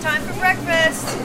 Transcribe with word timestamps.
Time 0.00 0.22
for 0.22 0.32
breakfast. 0.38 1.18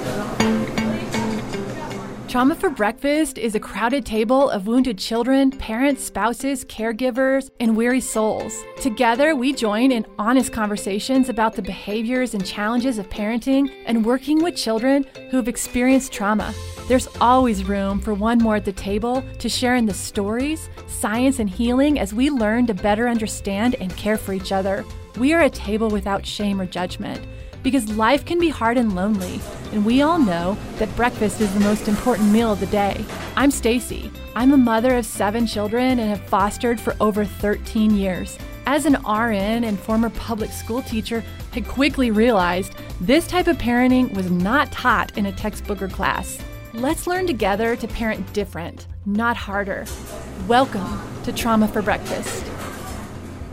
Trauma 2.28 2.56
for 2.56 2.70
Breakfast 2.70 3.38
is 3.38 3.56
a 3.56 3.60
crowded 3.62 4.06
table 4.06 4.50
of 4.50 4.68
wounded 4.68 4.98
children, 4.98 5.50
parents, 5.50 6.04
spouses, 6.04 6.66
caregivers, 6.66 7.50
and 7.62 7.78
weary 7.78 8.02
souls. 8.02 8.62
Together, 8.82 9.34
we 9.34 9.54
join 9.54 9.94
in 9.94 10.06
honest 10.20 10.52
conversations 10.52 11.30
about 11.30 11.54
the 11.56 11.62
behaviors 11.62 12.34
and 12.34 12.46
challenges 12.46 12.98
of 12.98 13.10
parenting 13.10 13.72
and 13.86 14.04
working 14.04 14.44
with 14.44 14.58
children 14.58 15.06
who 15.32 15.38
have 15.38 15.48
experienced 15.48 16.12
trauma. 16.12 16.54
There's 16.90 17.08
always 17.22 17.64
room 17.64 18.02
for 18.02 18.14
one 18.14 18.40
more 18.40 18.58
at 18.58 18.66
the 18.66 18.74
table 18.74 19.24
to 19.40 19.48
share 19.48 19.78
in 19.78 19.86
the 19.86 19.94
stories, 19.94 20.68
science, 20.88 21.40
and 21.40 21.50
healing 21.50 21.98
as 21.98 22.14
we 22.14 22.30
learn 22.30 22.68
to 22.68 22.74
better 22.74 23.08
understand 23.08 23.76
and 23.76 23.96
care 23.96 24.18
for 24.18 24.34
each 24.34 24.52
other. 24.52 24.84
We 25.18 25.32
are 25.32 25.44
a 25.44 25.50
table 25.50 25.88
without 25.88 26.26
shame 26.26 26.60
or 26.60 26.66
judgment 26.66 27.26
because 27.66 27.98
life 27.98 28.24
can 28.26 28.38
be 28.38 28.48
hard 28.48 28.78
and 28.78 28.94
lonely, 28.94 29.42
and 29.72 29.84
we 29.84 30.04
all 30.04 30.20
know 30.20 30.56
that 30.78 30.96
breakfast 30.96 31.42
is 31.42 31.52
the 31.56 31.60
most 31.62 31.88
important 31.88 32.32
meal 32.32 32.52
of 32.52 32.60
the 32.60 32.68
day. 32.68 33.04
I'm 33.36 33.50
Stacy. 33.50 34.12
I'm 34.36 34.54
a 34.54 34.58
mother 34.58 34.96
of 34.96 35.04
7 35.04 35.48
children 35.48 35.98
and 35.98 36.08
have 36.08 36.22
fostered 36.28 36.80
for 36.80 36.96
over 37.02 37.26
13 37.26 37.96
years. 37.96 38.38
As 38.68 38.86
an 38.86 38.94
RN 38.94 39.64
and 39.64 39.80
former 39.80 40.12
public 40.12 40.52
school 40.52 40.84
teacher, 40.84 41.24
I 41.56 41.62
quickly 41.62 42.12
realized 42.12 42.76
this 43.02 43.26
type 43.26 43.48
of 43.48 43.58
parenting 43.58 44.14
was 44.14 44.30
not 44.30 44.72
taught 44.72 45.18
in 45.18 45.26
a 45.26 45.32
textbook 45.32 45.82
or 45.82 45.88
class. 45.88 46.38
Let's 46.76 47.08
learn 47.08 47.26
together 47.26 47.76
to 47.78 47.88
parent 47.88 48.32
different, 48.32 48.86
not 49.08 49.38
harder. 49.38 49.86
Welcome 50.48 51.02
to 51.24 51.34
Trauma 51.34 51.68
for 51.68 51.82
Breakfast. 51.82 52.46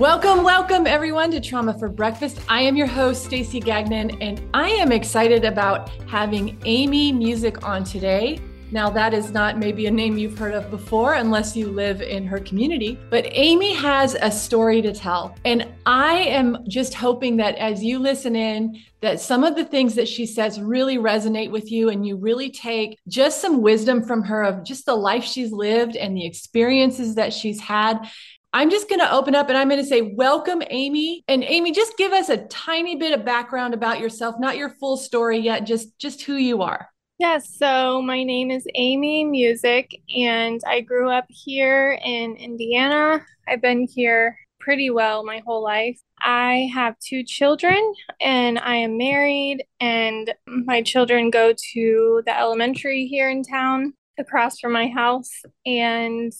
Welcome, 0.02 0.42
welcome 0.42 0.88
everyone 0.88 1.30
to 1.30 1.41
Trauma 1.41 1.79
for 1.79 1.88
Breakfast. 1.88 2.41
I 2.48 2.62
am 2.62 2.74
your 2.74 2.88
host, 2.88 3.24
Stacy 3.24 3.61
Gagnon, 3.61 4.20
and 4.20 4.42
I 4.52 4.69
am 4.70 4.91
excited 4.91 5.45
about 5.45 5.91
having 6.09 6.61
Amy 6.65 7.12
Music 7.12 7.65
on 7.65 7.84
today. 7.84 8.41
Now, 8.72 8.91
that 8.91 9.14
is 9.14 9.31
not 9.31 9.59
maybe 9.59 9.86
a 9.86 9.92
name 9.92 10.19
you've 10.19 10.36
heard 10.36 10.55
of 10.55 10.72
before 10.72 11.14
unless 11.14 11.55
you 11.55 11.69
live 11.69 12.03
in 12.03 12.27
her 12.27 12.41
community, 12.41 12.98
but 13.11 13.27
Amy 13.31 13.75
has 13.75 14.17
a 14.20 14.28
story 14.28 14.83
to 14.83 14.92
tell. 14.92 15.36
And 15.44 15.69
I 15.86 16.14
am 16.14 16.64
just 16.66 16.94
hoping 16.94 17.37
that 17.37 17.55
as 17.55 17.84
you 17.84 18.00
listen 18.00 18.34
in, 18.34 18.81
that 19.03 19.20
some 19.20 19.44
of 19.44 19.55
the 19.55 19.64
things 19.64 19.94
that 19.94 20.09
she 20.09 20.27
says 20.27 20.61
really 20.61 20.98
resonate 20.98 21.53
with 21.53 21.70
you 21.70 21.91
and 21.91 22.05
you 22.05 22.16
really 22.16 22.50
take 22.50 22.98
just 23.06 23.41
some 23.41 23.62
wisdom 23.62 24.03
from 24.03 24.25
her 24.25 24.42
of 24.42 24.64
just 24.64 24.84
the 24.84 24.97
life 24.97 25.22
she's 25.22 25.53
lived 25.53 25.94
and 25.94 26.16
the 26.16 26.27
experiences 26.27 27.14
that 27.14 27.33
she's 27.33 27.61
had 27.61 27.98
I'm 28.55 28.69
just 28.69 28.89
going 28.89 29.00
to 29.00 29.12
open 29.12 29.34
up 29.34 29.48
and 29.48 29.56
I'm 29.56 29.69
going 29.69 29.81
to 29.81 29.86
say, 29.86 30.03
Welcome, 30.03 30.62
Amy. 30.69 31.25
And 31.27 31.42
Amy, 31.42 31.72
just 31.72 31.97
give 31.97 32.12
us 32.12 32.28
a 32.28 32.45
tiny 32.48 32.97
bit 32.97 33.19
of 33.19 33.25
background 33.25 33.72
about 33.72 33.98
yourself, 33.98 34.36
not 34.39 34.56
your 34.59 34.69
full 34.69 34.97
story 34.97 35.39
yet, 35.39 35.64
just, 35.64 35.98
just 35.98 36.22
who 36.22 36.34
you 36.34 36.62
are. 36.62 36.89
Yes, 37.19 37.56
so 37.56 38.03
my 38.03 38.25
name 38.25 38.50
is 38.50 38.67
Amy 38.75 39.25
Music, 39.25 39.89
and 40.17 40.61
I 40.67 40.81
grew 40.81 41.09
up 41.09 41.27
here 41.28 41.98
in 42.05 42.34
Indiana. 42.34 43.25
I've 43.47 43.62
been 43.62 43.86
here 43.86 44.36
pretty 44.59 44.91
well 44.91 45.25
my 45.25 45.41
whole 45.47 45.62
life. 45.62 46.00
I 46.20 46.69
have 46.75 46.98
two 46.98 47.22
children, 47.22 47.94
and 48.20 48.59
I 48.59 48.77
am 48.77 48.98
married, 48.98 49.64
and 49.78 50.34
my 50.47 50.83
children 50.83 51.31
go 51.31 51.55
to 51.75 52.22
the 52.27 52.37
elementary 52.37 53.06
here 53.06 53.31
in 53.31 53.44
town 53.44 53.94
across 54.19 54.59
from 54.59 54.72
my 54.72 54.89
house, 54.89 55.31
and 55.64 56.33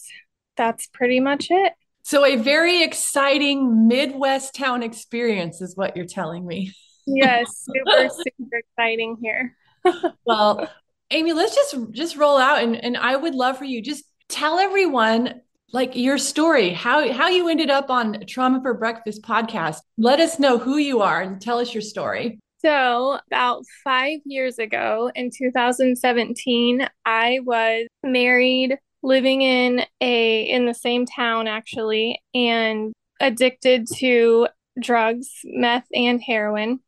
that's 0.57 0.89
pretty 0.89 1.21
much 1.21 1.47
it. 1.51 1.75
So, 2.03 2.25
a 2.25 2.37
very 2.37 2.83
exciting 2.83 3.89
Midwest 3.89 4.55
town 4.55 4.83
experience 4.83 5.61
is 5.61 5.77
what 5.77 5.97
you're 5.97 6.07
telling 6.07 6.47
me. 6.47 6.73
Yes, 7.07 7.67
super, 7.87 8.09
super 8.09 8.57
exciting 8.57 9.19
here. 9.23 9.57
well, 10.25 10.69
Amy, 11.11 11.33
let's 11.33 11.55
just 11.55 11.77
just 11.93 12.17
roll 12.17 12.39
out 12.39 12.63
and, 12.63 12.77
and 12.77 12.97
I 12.97 13.17
would 13.17 13.35
love 13.35 13.59
for 13.59 13.65
you 13.65 13.83
just 13.83 14.05
tell 14.29 14.59
everyone 14.59 15.41
like 15.73 15.97
your 15.97 16.19
story, 16.19 16.71
how 16.71 17.11
how 17.13 17.29
you 17.29 17.49
ended 17.49 17.71
up 17.71 17.91
on 17.91 18.25
Trauma 18.27 18.61
for 18.61 18.75
Breakfast 18.75 19.23
podcast. 19.23 19.79
Let 19.97 20.21
us 20.21 20.39
know 20.39 20.59
who 20.59 20.77
you 20.77 21.01
are 21.01 21.23
and 21.23 21.41
tell 21.41 21.59
us 21.59 21.73
your 21.73 21.83
story. 21.83 22.39
So, 22.59 23.19
about 23.27 23.65
five 23.83 24.21
years 24.25 24.59
ago 24.59 25.11
in 25.15 25.31
2017, 25.37 26.87
I 27.05 27.41
was 27.45 27.89
married 28.05 28.79
living 29.03 29.43
in 29.43 29.85
a 30.01 30.43
in 30.43 30.67
the 30.67 30.75
same 30.75 31.07
town 31.07 31.49
actually 31.49 32.21
and 32.35 32.93
addicted 33.21 33.87
to 33.97 34.49
drugs, 34.81 35.29
meth 35.45 35.87
and 35.95 36.21
heroin. 36.21 36.81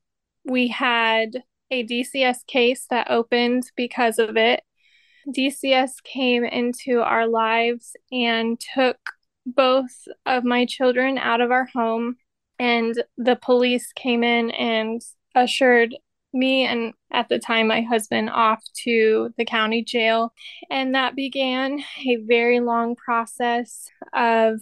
We 0.44 0.68
had 0.68 1.42
a 1.70 1.84
DCS 1.84 2.46
case 2.46 2.86
that 2.90 3.10
opened 3.10 3.70
because 3.76 4.18
of 4.18 4.36
it. 4.36 4.62
DCS 5.28 6.02
came 6.02 6.44
into 6.44 7.00
our 7.00 7.26
lives 7.26 7.96
and 8.12 8.60
took 8.74 8.98
both 9.46 10.06
of 10.26 10.44
my 10.44 10.66
children 10.66 11.18
out 11.18 11.40
of 11.40 11.50
our 11.50 11.66
home 11.66 12.16
and 12.58 13.02
the 13.16 13.36
police 13.36 13.92
came 13.92 14.22
in 14.22 14.50
and 14.50 15.02
assured 15.34 15.96
me 16.34 16.66
and 16.66 16.92
at 17.12 17.28
the 17.28 17.38
time 17.38 17.68
my 17.68 17.80
husband 17.80 18.28
off 18.28 18.62
to 18.82 19.32
the 19.38 19.44
county 19.44 19.84
jail 19.84 20.34
and 20.68 20.94
that 20.94 21.14
began 21.14 21.80
a 22.04 22.16
very 22.16 22.60
long 22.60 22.96
process 22.96 23.88
of 24.12 24.60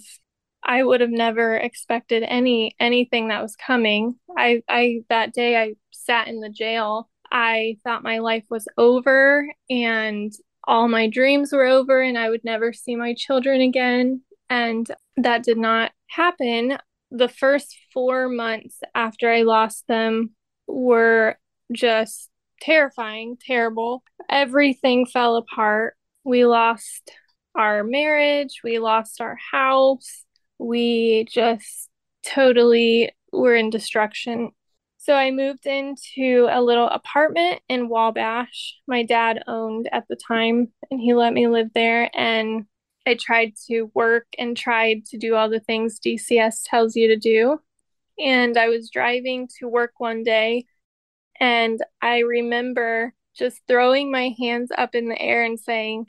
I 0.63 0.83
would 0.83 1.01
have 1.01 1.09
never 1.09 1.57
expected 1.57 2.23
any 2.23 2.75
anything 2.79 3.27
that 3.27 3.41
was 3.41 3.55
coming. 3.57 4.15
I 4.37 4.61
I 4.69 5.01
that 5.09 5.33
day 5.33 5.57
I 5.61 5.73
sat 5.91 6.29
in 6.29 6.39
the 6.39 6.49
jail. 6.49 7.09
I 7.31 7.77
thought 7.83 8.03
my 8.03 8.19
life 8.19 8.45
was 8.49 8.67
over 8.77 9.51
and 9.69 10.31
all 10.65 10.87
my 10.87 11.09
dreams 11.09 11.51
were 11.51 11.65
over 11.65 12.01
and 12.01 12.17
I 12.17 12.29
would 12.29 12.45
never 12.45 12.71
see 12.71 12.95
my 12.95 13.13
children 13.13 13.59
again 13.59 14.21
and 14.49 14.87
that 15.17 15.43
did 15.43 15.57
not 15.57 15.91
happen. 16.07 16.77
The 17.11 17.27
first 17.27 17.75
4 17.93 18.29
months 18.29 18.79
after 18.95 19.29
I 19.29 19.41
lost 19.41 19.85
them 19.87 20.35
were 20.67 21.37
just 21.71 22.29
terrifying, 22.61 23.37
terrible. 23.39 24.03
Everything 24.29 25.05
fell 25.05 25.35
apart. 25.35 25.95
We 26.23 26.45
lost 26.45 27.11
our 27.55 27.83
marriage, 27.83 28.61
we 28.63 28.79
lost 28.79 29.21
our 29.21 29.37
house, 29.51 30.25
we 30.57 31.27
just 31.29 31.89
totally 32.25 33.11
were 33.31 33.55
in 33.55 33.69
destruction. 33.69 34.51
So 34.97 35.13
I 35.13 35.31
moved 35.31 35.65
into 35.65 36.47
a 36.49 36.61
little 36.61 36.87
apartment 36.87 37.61
in 37.67 37.89
Wabash. 37.89 38.75
My 38.87 39.03
dad 39.03 39.43
owned 39.47 39.89
at 39.91 40.07
the 40.07 40.15
time, 40.15 40.71
and 40.89 40.99
he 40.99 41.13
let 41.13 41.33
me 41.33 41.47
live 41.47 41.67
there. 41.75 42.09
And 42.15 42.65
I 43.05 43.15
tried 43.15 43.53
to 43.67 43.91
work 43.93 44.27
and 44.39 44.55
tried 44.55 45.05
to 45.07 45.17
do 45.17 45.35
all 45.35 45.49
the 45.49 45.59
things 45.59 45.99
DCS 45.99 46.61
tells 46.63 46.95
you 46.95 47.09
to 47.09 47.17
do. 47.17 47.59
And 48.17 48.57
I 48.57 48.69
was 48.69 48.89
driving 48.89 49.49
to 49.59 49.67
work 49.67 49.93
one 49.97 50.23
day 50.23 50.67
and 51.39 51.79
I 52.01 52.19
remember 52.19 53.13
just 53.35 53.61
throwing 53.67 54.11
my 54.11 54.33
hands 54.39 54.69
up 54.77 54.95
in 54.95 55.09
the 55.09 55.21
air 55.21 55.43
and 55.43 55.59
saying, 55.59 56.05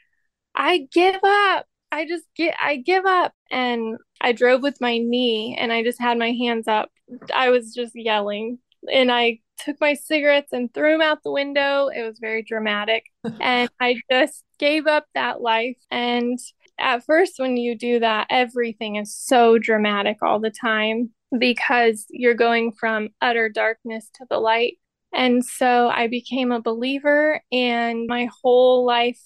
I 0.55 0.89
give 0.93 1.21
up. 1.23 1.67
I 1.91 2.07
just 2.07 2.25
get, 2.37 2.55
I 2.61 2.77
give 2.77 3.07
up. 3.07 3.33
And 3.51 3.99
I 4.21 4.33
drove 4.33 4.63
with 4.63 4.81
my 4.81 4.99
knee 4.99 5.57
and 5.59 5.73
I 5.73 5.83
just 5.83 6.01
had 6.01 6.19
my 6.19 6.33
hands 6.33 6.69
up. 6.69 6.91
I 7.35 7.51
was 7.51 7.75
just 7.75 7.93
yelling 7.95 8.59
and 8.93 9.11
I 9.11 9.41
took 9.59 9.81
my 9.81 9.95
cigarettes 9.95 10.53
and 10.53 10.73
threw 10.73 10.93
them 10.93 11.03
out 11.03 11.23
the 11.23 11.31
window. 11.31 11.89
It 11.89 12.03
was 12.03 12.19
very 12.19 12.43
dramatic. 12.43 13.05
and 13.41 13.71
I 13.81 14.01
just 14.11 14.45
gave 14.59 14.87
up 14.87 15.07
that 15.15 15.41
life. 15.41 15.79
And 15.91 16.39
at 16.79 17.05
first, 17.05 17.35
when 17.39 17.57
you 17.57 17.77
do 17.77 18.01
that, 18.01 18.27
everything 18.31 18.97
is 18.97 19.15
so 19.15 19.59
dramatic 19.59 20.19
all 20.23 20.41
the 20.41 20.51
time 20.51 21.11
because 21.39 22.07
you're 22.11 22.35
going 22.35 22.73
from 22.73 23.11
utter 23.21 23.49
darkness 23.49 24.11
to 24.15 24.27
the 24.29 24.39
light. 24.39 24.79
And 25.15 25.45
so 25.45 25.89
I 25.89 26.09
became 26.09 26.51
a 26.53 26.61
believer, 26.61 27.41
and 27.53 28.07
my 28.09 28.29
whole 28.43 28.85
life 28.85 29.21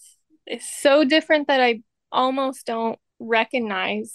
is 0.46 0.62
so 0.80 1.04
different 1.04 1.48
that 1.48 1.60
I 1.60 1.82
almost 2.12 2.66
don't 2.66 2.98
recognize 3.18 4.14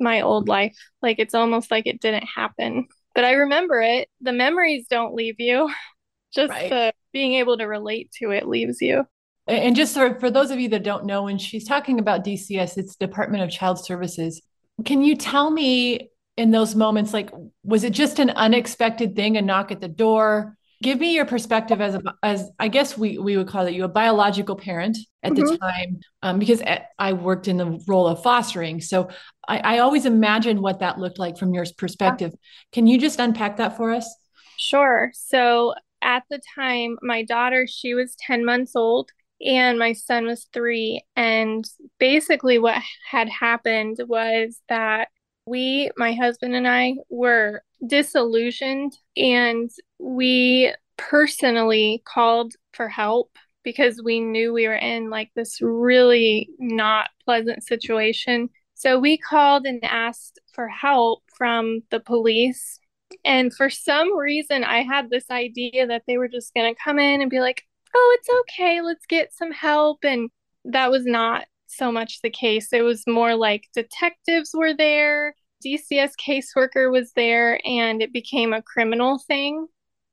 my 0.00 0.20
old 0.20 0.48
life. 0.48 0.76
Like 1.02 1.18
it's 1.18 1.34
almost 1.34 1.70
like 1.70 1.86
it 1.86 2.00
didn't 2.00 2.24
happen. 2.24 2.86
But 3.14 3.24
I 3.24 3.32
remember 3.32 3.80
it. 3.80 4.08
The 4.20 4.32
memories 4.32 4.86
don't 4.88 5.14
leave 5.14 5.36
you, 5.38 5.70
just 6.34 6.50
right. 6.50 6.70
the 6.70 6.92
being 7.12 7.34
able 7.34 7.58
to 7.58 7.64
relate 7.64 8.12
to 8.20 8.30
it 8.30 8.46
leaves 8.46 8.80
you. 8.80 9.04
And 9.46 9.74
just 9.74 9.94
for, 9.94 10.20
for 10.20 10.30
those 10.30 10.50
of 10.50 10.60
you 10.60 10.68
that 10.68 10.82
don't 10.82 11.06
know, 11.06 11.22
when 11.22 11.38
she's 11.38 11.66
talking 11.66 11.98
about 11.98 12.22
DCS, 12.22 12.76
it's 12.76 12.96
Department 12.96 13.42
of 13.42 13.50
Child 13.50 13.82
Services. 13.82 14.42
Can 14.84 15.02
you 15.02 15.16
tell 15.16 15.50
me 15.50 16.10
in 16.36 16.50
those 16.50 16.74
moments, 16.74 17.14
like, 17.14 17.30
was 17.64 17.82
it 17.82 17.94
just 17.94 18.18
an 18.18 18.28
unexpected 18.30 19.16
thing, 19.16 19.38
a 19.38 19.42
knock 19.42 19.72
at 19.72 19.80
the 19.80 19.88
door? 19.88 20.57
Give 20.82 20.98
me 20.98 21.14
your 21.14 21.24
perspective 21.24 21.80
as 21.80 21.94
a 21.94 22.02
as 22.22 22.50
i 22.58 22.68
guess 22.68 22.96
we 22.96 23.18
we 23.18 23.36
would 23.36 23.48
call 23.48 23.66
it 23.66 23.74
you 23.74 23.84
a 23.84 23.88
biological 23.88 24.56
parent 24.56 24.96
at 25.22 25.32
mm-hmm. 25.32 25.44
the 25.44 25.58
time 25.58 26.00
um, 26.22 26.38
because 26.38 26.62
i 26.98 27.12
worked 27.12 27.48
in 27.48 27.56
the 27.56 27.82
role 27.86 28.06
of 28.06 28.22
fostering 28.22 28.80
so 28.80 29.08
I, 29.46 29.58
I 29.58 29.78
always 29.78 30.06
imagined 30.06 30.60
what 30.60 30.80
that 30.80 30.98
looked 30.98 31.18
like 31.18 31.38
from 31.38 31.52
your 31.54 31.64
perspective 31.76 32.32
can 32.72 32.86
you 32.86 32.98
just 32.98 33.18
unpack 33.18 33.56
that 33.56 33.76
for 33.76 33.92
us 33.92 34.14
sure 34.56 35.10
so 35.14 35.74
at 36.02 36.24
the 36.30 36.40
time, 36.54 36.98
my 37.02 37.24
daughter, 37.24 37.66
she 37.66 37.94
was 37.94 38.16
10 38.26 38.44
months 38.44 38.76
old 38.76 39.10
and 39.44 39.78
my 39.78 39.92
son 39.92 40.26
was 40.26 40.48
three. 40.52 41.02
And 41.16 41.64
basically, 41.98 42.58
what 42.58 42.82
had 43.08 43.28
happened 43.28 43.98
was 44.06 44.60
that 44.68 45.08
we, 45.46 45.90
my 45.96 46.12
husband 46.12 46.54
and 46.54 46.68
I, 46.68 46.94
were 47.08 47.62
disillusioned 47.86 48.96
and 49.16 49.70
we 49.98 50.72
personally 50.96 52.02
called 52.04 52.52
for 52.72 52.88
help 52.88 53.30
because 53.64 54.00
we 54.02 54.20
knew 54.20 54.52
we 54.52 54.66
were 54.66 54.74
in 54.74 55.10
like 55.10 55.30
this 55.34 55.60
really 55.60 56.48
not 56.58 57.10
pleasant 57.24 57.62
situation. 57.62 58.48
So 58.74 58.98
we 58.98 59.18
called 59.18 59.66
and 59.66 59.84
asked 59.84 60.40
for 60.54 60.68
help 60.68 61.22
from 61.36 61.82
the 61.90 62.00
police. 62.00 62.78
And 63.24 63.54
for 63.54 63.70
some 63.70 64.16
reason, 64.16 64.64
I 64.64 64.82
had 64.82 65.10
this 65.10 65.30
idea 65.30 65.86
that 65.86 66.02
they 66.06 66.18
were 66.18 66.28
just 66.28 66.54
going 66.54 66.72
to 66.72 66.80
come 66.82 66.98
in 66.98 67.20
and 67.20 67.30
be 67.30 67.40
like, 67.40 67.64
oh, 67.94 68.16
it's 68.18 68.28
okay, 68.40 68.80
let's 68.80 69.06
get 69.06 69.32
some 69.32 69.52
help. 69.52 70.04
And 70.04 70.30
that 70.64 70.90
was 70.90 71.04
not 71.04 71.46
so 71.66 71.90
much 71.90 72.20
the 72.22 72.30
case. 72.30 72.72
It 72.72 72.82
was 72.82 73.04
more 73.06 73.34
like 73.34 73.68
detectives 73.74 74.50
were 74.54 74.74
there, 74.74 75.34
DCS 75.64 76.12
caseworker 76.24 76.90
was 76.90 77.12
there, 77.14 77.60
and 77.66 78.02
it 78.02 78.12
became 78.12 78.52
a 78.52 78.62
criminal 78.62 79.18
thing. 79.26 79.66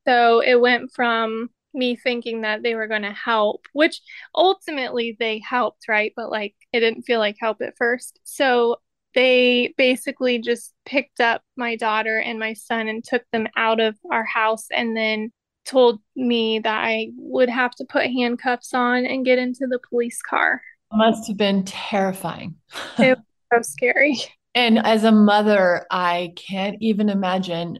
So 0.07 0.40
it 0.40 0.60
went 0.60 0.92
from 0.94 1.50
me 1.74 1.96
thinking 1.96 2.42
that 2.42 2.63
they 2.63 2.75
were 2.75 2.88
going 2.88 3.02
to 3.02 3.12
help, 3.12 3.66
which 3.74 4.02
ultimately 4.34 5.16
they 5.19 5.40
helped, 5.40 5.88
right? 5.88 6.13
But 6.16 6.31
like 6.31 6.56
it 6.72 6.80
didn't 6.80 7.04
feel 7.04 7.19
like 7.19 7.38
help 7.40 7.62
at 7.62 7.78
first. 7.78 8.19
So 8.24 8.78
they 9.13 9.74
basically 9.78 10.40
just 10.40 10.74
picked 10.86 11.19
up 11.19 11.42
my 11.56 11.75
daughter 11.75 12.19
and 12.19 12.40
my 12.40 12.54
son 12.54 12.88
and 12.88 13.04
took 13.04 13.24
them 13.31 13.48
out 13.56 13.80
of 13.80 13.96
our 14.12 14.25
house 14.25 14.68
and 14.72 14.96
then 14.96 15.31
told 15.66 16.00
me 16.16 16.60
that 16.60 16.84
I 16.84 17.10
would 17.18 17.50
have 17.50 17.72
to 17.75 17.86
put 17.86 18.06
handcuffs 18.06 18.74
on 18.74 19.06
and 19.06 19.25
get 19.25 19.40
into 19.40 19.68
the 19.68 19.80
police 19.90 20.22
car. 20.22 20.62
Must 20.94 21.28
have 21.28 21.38
been 21.38 21.63
terrifying. 21.63 22.56
it 23.00 23.18
was 23.51 23.66
so 23.66 23.74
scary. 23.74 24.18
And 24.54 24.80
as 24.80 25.04
a 25.04 25.12
mother, 25.12 25.86
I 25.92 26.34
can't 26.36 26.78
even 26.81 27.10
imagine 27.10 27.80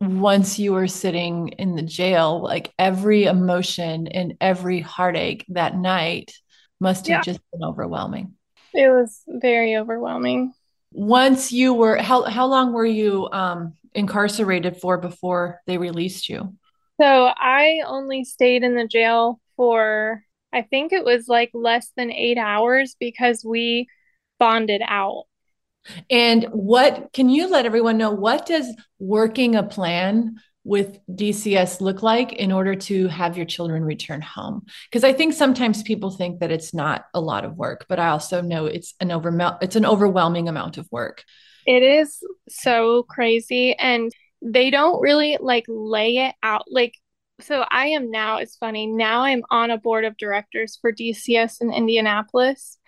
once 0.00 0.58
you 0.58 0.72
were 0.72 0.88
sitting 0.88 1.48
in 1.48 1.74
the 1.74 1.82
jail, 1.82 2.42
like 2.42 2.72
every 2.78 3.24
emotion 3.24 4.06
and 4.08 4.34
every 4.40 4.80
heartache 4.80 5.44
that 5.48 5.76
night 5.76 6.34
must 6.80 7.06
have 7.06 7.18
yeah. 7.18 7.22
just 7.22 7.40
been 7.52 7.64
overwhelming. 7.64 8.34
It 8.74 8.88
was 8.88 9.22
very 9.26 9.76
overwhelming. 9.76 10.52
Once 10.92 11.52
you 11.52 11.74
were 11.74 11.96
how 11.96 12.22
how 12.24 12.46
long 12.46 12.72
were 12.72 12.86
you 12.86 13.28
um 13.32 13.74
incarcerated 13.94 14.76
for 14.76 14.98
before 14.98 15.60
they 15.66 15.78
released 15.78 16.28
you? 16.28 16.54
So 17.00 17.06
I 17.06 17.80
only 17.86 18.24
stayed 18.24 18.62
in 18.62 18.74
the 18.74 18.86
jail 18.86 19.40
for 19.56 20.22
I 20.52 20.62
think 20.62 20.92
it 20.92 21.04
was 21.04 21.28
like 21.28 21.50
less 21.52 21.90
than 21.96 22.10
8 22.10 22.38
hours 22.38 22.96
because 22.98 23.44
we 23.44 23.88
bonded 24.38 24.82
out. 24.86 25.24
And 26.10 26.44
what 26.52 27.12
can 27.12 27.28
you 27.28 27.48
let 27.48 27.66
everyone 27.66 27.98
know 27.98 28.10
what 28.10 28.46
does 28.46 28.74
working 28.98 29.54
a 29.54 29.62
plan 29.62 30.36
with 30.64 30.98
DCS 31.08 31.80
look 31.80 32.02
like 32.02 32.32
in 32.32 32.50
order 32.50 32.74
to 32.74 33.06
have 33.06 33.36
your 33.36 33.46
children 33.46 33.84
return 33.84 34.20
home? 34.20 34.66
Because 34.90 35.04
I 35.04 35.12
think 35.12 35.32
sometimes 35.32 35.82
people 35.82 36.10
think 36.10 36.40
that 36.40 36.50
it's 36.50 36.74
not 36.74 37.04
a 37.14 37.20
lot 37.20 37.44
of 37.44 37.56
work, 37.56 37.86
but 37.88 38.00
I 38.00 38.08
also 38.08 38.40
know 38.40 38.66
it's 38.66 38.94
an 39.00 39.10
over 39.12 39.58
it's 39.62 39.76
an 39.76 39.86
overwhelming 39.86 40.48
amount 40.48 40.76
of 40.76 40.88
work. 40.90 41.24
It 41.66 41.82
is 41.82 42.18
so 42.48 43.04
crazy 43.04 43.74
and 43.74 44.12
they 44.42 44.70
don't 44.70 45.00
really 45.00 45.38
like 45.40 45.64
lay 45.68 46.16
it 46.18 46.34
out 46.42 46.64
like 46.68 46.94
so 47.40 47.64
I 47.68 47.88
am 47.88 48.10
now 48.10 48.38
it's 48.38 48.56
funny 48.56 48.86
now 48.86 49.22
I'm 49.22 49.42
on 49.50 49.70
a 49.70 49.78
board 49.78 50.04
of 50.04 50.16
directors 50.16 50.78
for 50.80 50.92
DCS 50.92 51.60
in 51.60 51.72
Indianapolis 51.72 52.78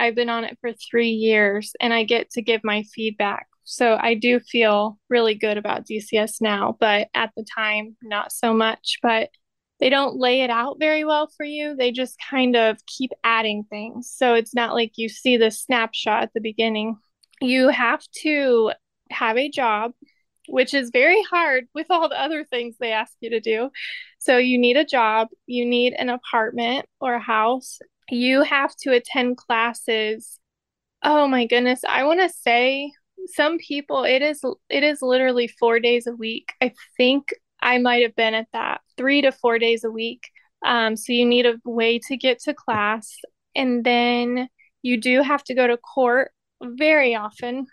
I've 0.00 0.14
been 0.14 0.30
on 0.30 0.44
it 0.44 0.56
for 0.62 0.72
three 0.72 1.10
years 1.10 1.74
and 1.78 1.92
I 1.92 2.04
get 2.04 2.30
to 2.30 2.42
give 2.42 2.64
my 2.64 2.84
feedback. 2.94 3.46
So 3.64 3.98
I 4.00 4.14
do 4.14 4.40
feel 4.40 4.98
really 5.10 5.34
good 5.34 5.58
about 5.58 5.86
DCS 5.86 6.40
now, 6.40 6.76
but 6.80 7.08
at 7.14 7.30
the 7.36 7.44
time, 7.44 7.96
not 8.02 8.32
so 8.32 8.54
much. 8.54 8.98
But 9.02 9.28
they 9.78 9.90
don't 9.90 10.16
lay 10.16 10.40
it 10.40 10.50
out 10.50 10.76
very 10.80 11.04
well 11.04 11.28
for 11.36 11.44
you. 11.44 11.76
They 11.76 11.92
just 11.92 12.16
kind 12.30 12.56
of 12.56 12.78
keep 12.86 13.12
adding 13.22 13.64
things. 13.68 14.10
So 14.14 14.34
it's 14.34 14.54
not 14.54 14.74
like 14.74 14.92
you 14.96 15.08
see 15.08 15.36
the 15.36 15.50
snapshot 15.50 16.24
at 16.24 16.32
the 16.34 16.40
beginning. 16.40 16.96
You 17.40 17.68
have 17.68 18.02
to 18.22 18.72
have 19.10 19.36
a 19.36 19.50
job, 19.50 19.92
which 20.48 20.72
is 20.72 20.90
very 20.92 21.22
hard 21.24 21.64
with 21.74 21.86
all 21.90 22.08
the 22.08 22.20
other 22.20 22.44
things 22.44 22.76
they 22.78 22.92
ask 22.92 23.12
you 23.20 23.30
to 23.30 23.40
do. 23.40 23.70
So 24.18 24.38
you 24.38 24.58
need 24.58 24.76
a 24.76 24.84
job, 24.84 25.28
you 25.46 25.66
need 25.66 25.94
an 25.94 26.08
apartment 26.08 26.86
or 27.00 27.14
a 27.14 27.20
house, 27.20 27.78
you 28.10 28.42
have 28.42 28.74
to 28.82 28.92
attend 28.92 29.36
classes. 29.36 30.38
Oh 31.02 31.26
my 31.26 31.46
goodness, 31.46 31.80
I 31.88 32.04
want 32.04 32.20
to 32.20 32.28
say 32.28 32.92
some 33.26 33.58
people 33.58 34.04
it 34.04 34.22
is 34.22 34.42
it 34.68 34.82
is 34.82 35.02
literally 35.02 35.48
4 35.48 35.80
days 35.80 36.06
a 36.06 36.12
week. 36.12 36.52
I 36.60 36.72
think 36.96 37.34
I 37.62 37.78
might 37.78 38.02
have 38.02 38.16
been 38.16 38.34
at 38.34 38.48
that 38.52 38.80
3 38.96 39.22
to 39.22 39.32
4 39.32 39.58
days 39.58 39.84
a 39.84 39.90
week. 39.90 40.30
Um, 40.64 40.96
so 40.96 41.12
you 41.12 41.24
need 41.26 41.46
a 41.46 41.60
way 41.64 41.98
to 42.00 42.16
get 42.16 42.40
to 42.40 42.54
class 42.54 43.16
and 43.54 43.84
then 43.84 44.48
you 44.82 45.00
do 45.00 45.22
have 45.22 45.42
to 45.44 45.54
go 45.54 45.66
to 45.66 45.76
court 45.76 46.32
very 46.62 47.14
often. 47.14 47.66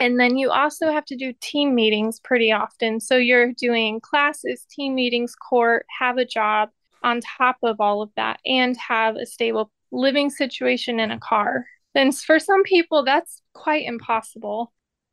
And 0.00 0.18
then 0.18 0.36
you 0.36 0.50
also 0.50 0.90
have 0.90 1.04
to 1.06 1.16
do 1.16 1.32
team 1.40 1.74
meetings 1.74 2.18
pretty 2.20 2.50
often. 2.50 3.00
So 3.00 3.16
you're 3.16 3.52
doing 3.52 4.00
classes, 4.00 4.66
team 4.70 4.94
meetings, 4.94 5.34
court, 5.34 5.86
have 6.00 6.18
a 6.18 6.24
job 6.24 6.70
on 7.04 7.20
top 7.20 7.56
of 7.62 7.80
all 7.80 8.02
of 8.02 8.10
that, 8.16 8.38
and 8.46 8.76
have 8.76 9.16
a 9.16 9.26
stable 9.26 9.70
living 9.92 10.30
situation 10.30 10.98
in 10.98 11.10
a 11.10 11.20
car. 11.20 11.66
Then 11.94 12.10
for 12.10 12.38
some 12.38 12.62
people, 12.64 13.04
that's 13.04 13.42
quite 13.52 13.84
impossible. 13.84 14.72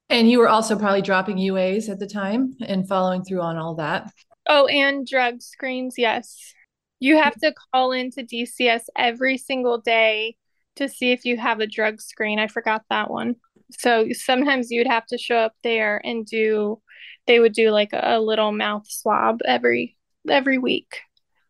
And 0.09 0.29
you 0.29 0.39
were 0.39 0.49
also 0.49 0.77
probably 0.77 1.01
dropping 1.03 1.37
UAs 1.37 1.89
at 1.89 1.99
the 1.99 2.07
time 2.07 2.55
and 2.61 2.87
following 2.87 3.23
through 3.23 3.41
on 3.41 3.57
all 3.57 3.75
that. 3.75 4.11
Oh, 4.47 4.65
and 4.65 5.05
drug 5.05 5.41
screens, 5.41 5.95
yes. 5.97 6.53
You 6.99 7.17
have 7.21 7.35
to 7.41 7.53
call 7.71 7.91
into 7.91 8.23
DCS 8.23 8.83
every 8.97 9.37
single 9.37 9.77
day 9.77 10.35
to 10.77 10.89
see 10.89 11.11
if 11.11 11.25
you 11.25 11.37
have 11.37 11.59
a 11.59 11.67
drug 11.67 12.01
screen. 12.01 12.39
I 12.39 12.47
forgot 12.47 12.83
that 12.89 13.11
one. 13.11 13.35
So 13.71 14.07
sometimes 14.13 14.71
you'd 14.71 14.87
have 14.87 15.05
to 15.07 15.17
show 15.17 15.37
up 15.37 15.53
there 15.63 16.01
and 16.03 16.25
do 16.25 16.81
they 17.27 17.39
would 17.39 17.53
do 17.53 17.69
like 17.69 17.91
a 17.93 18.19
little 18.19 18.51
mouth 18.51 18.89
swab 18.89 19.41
every 19.45 19.95
every 20.27 20.57
week. 20.57 21.01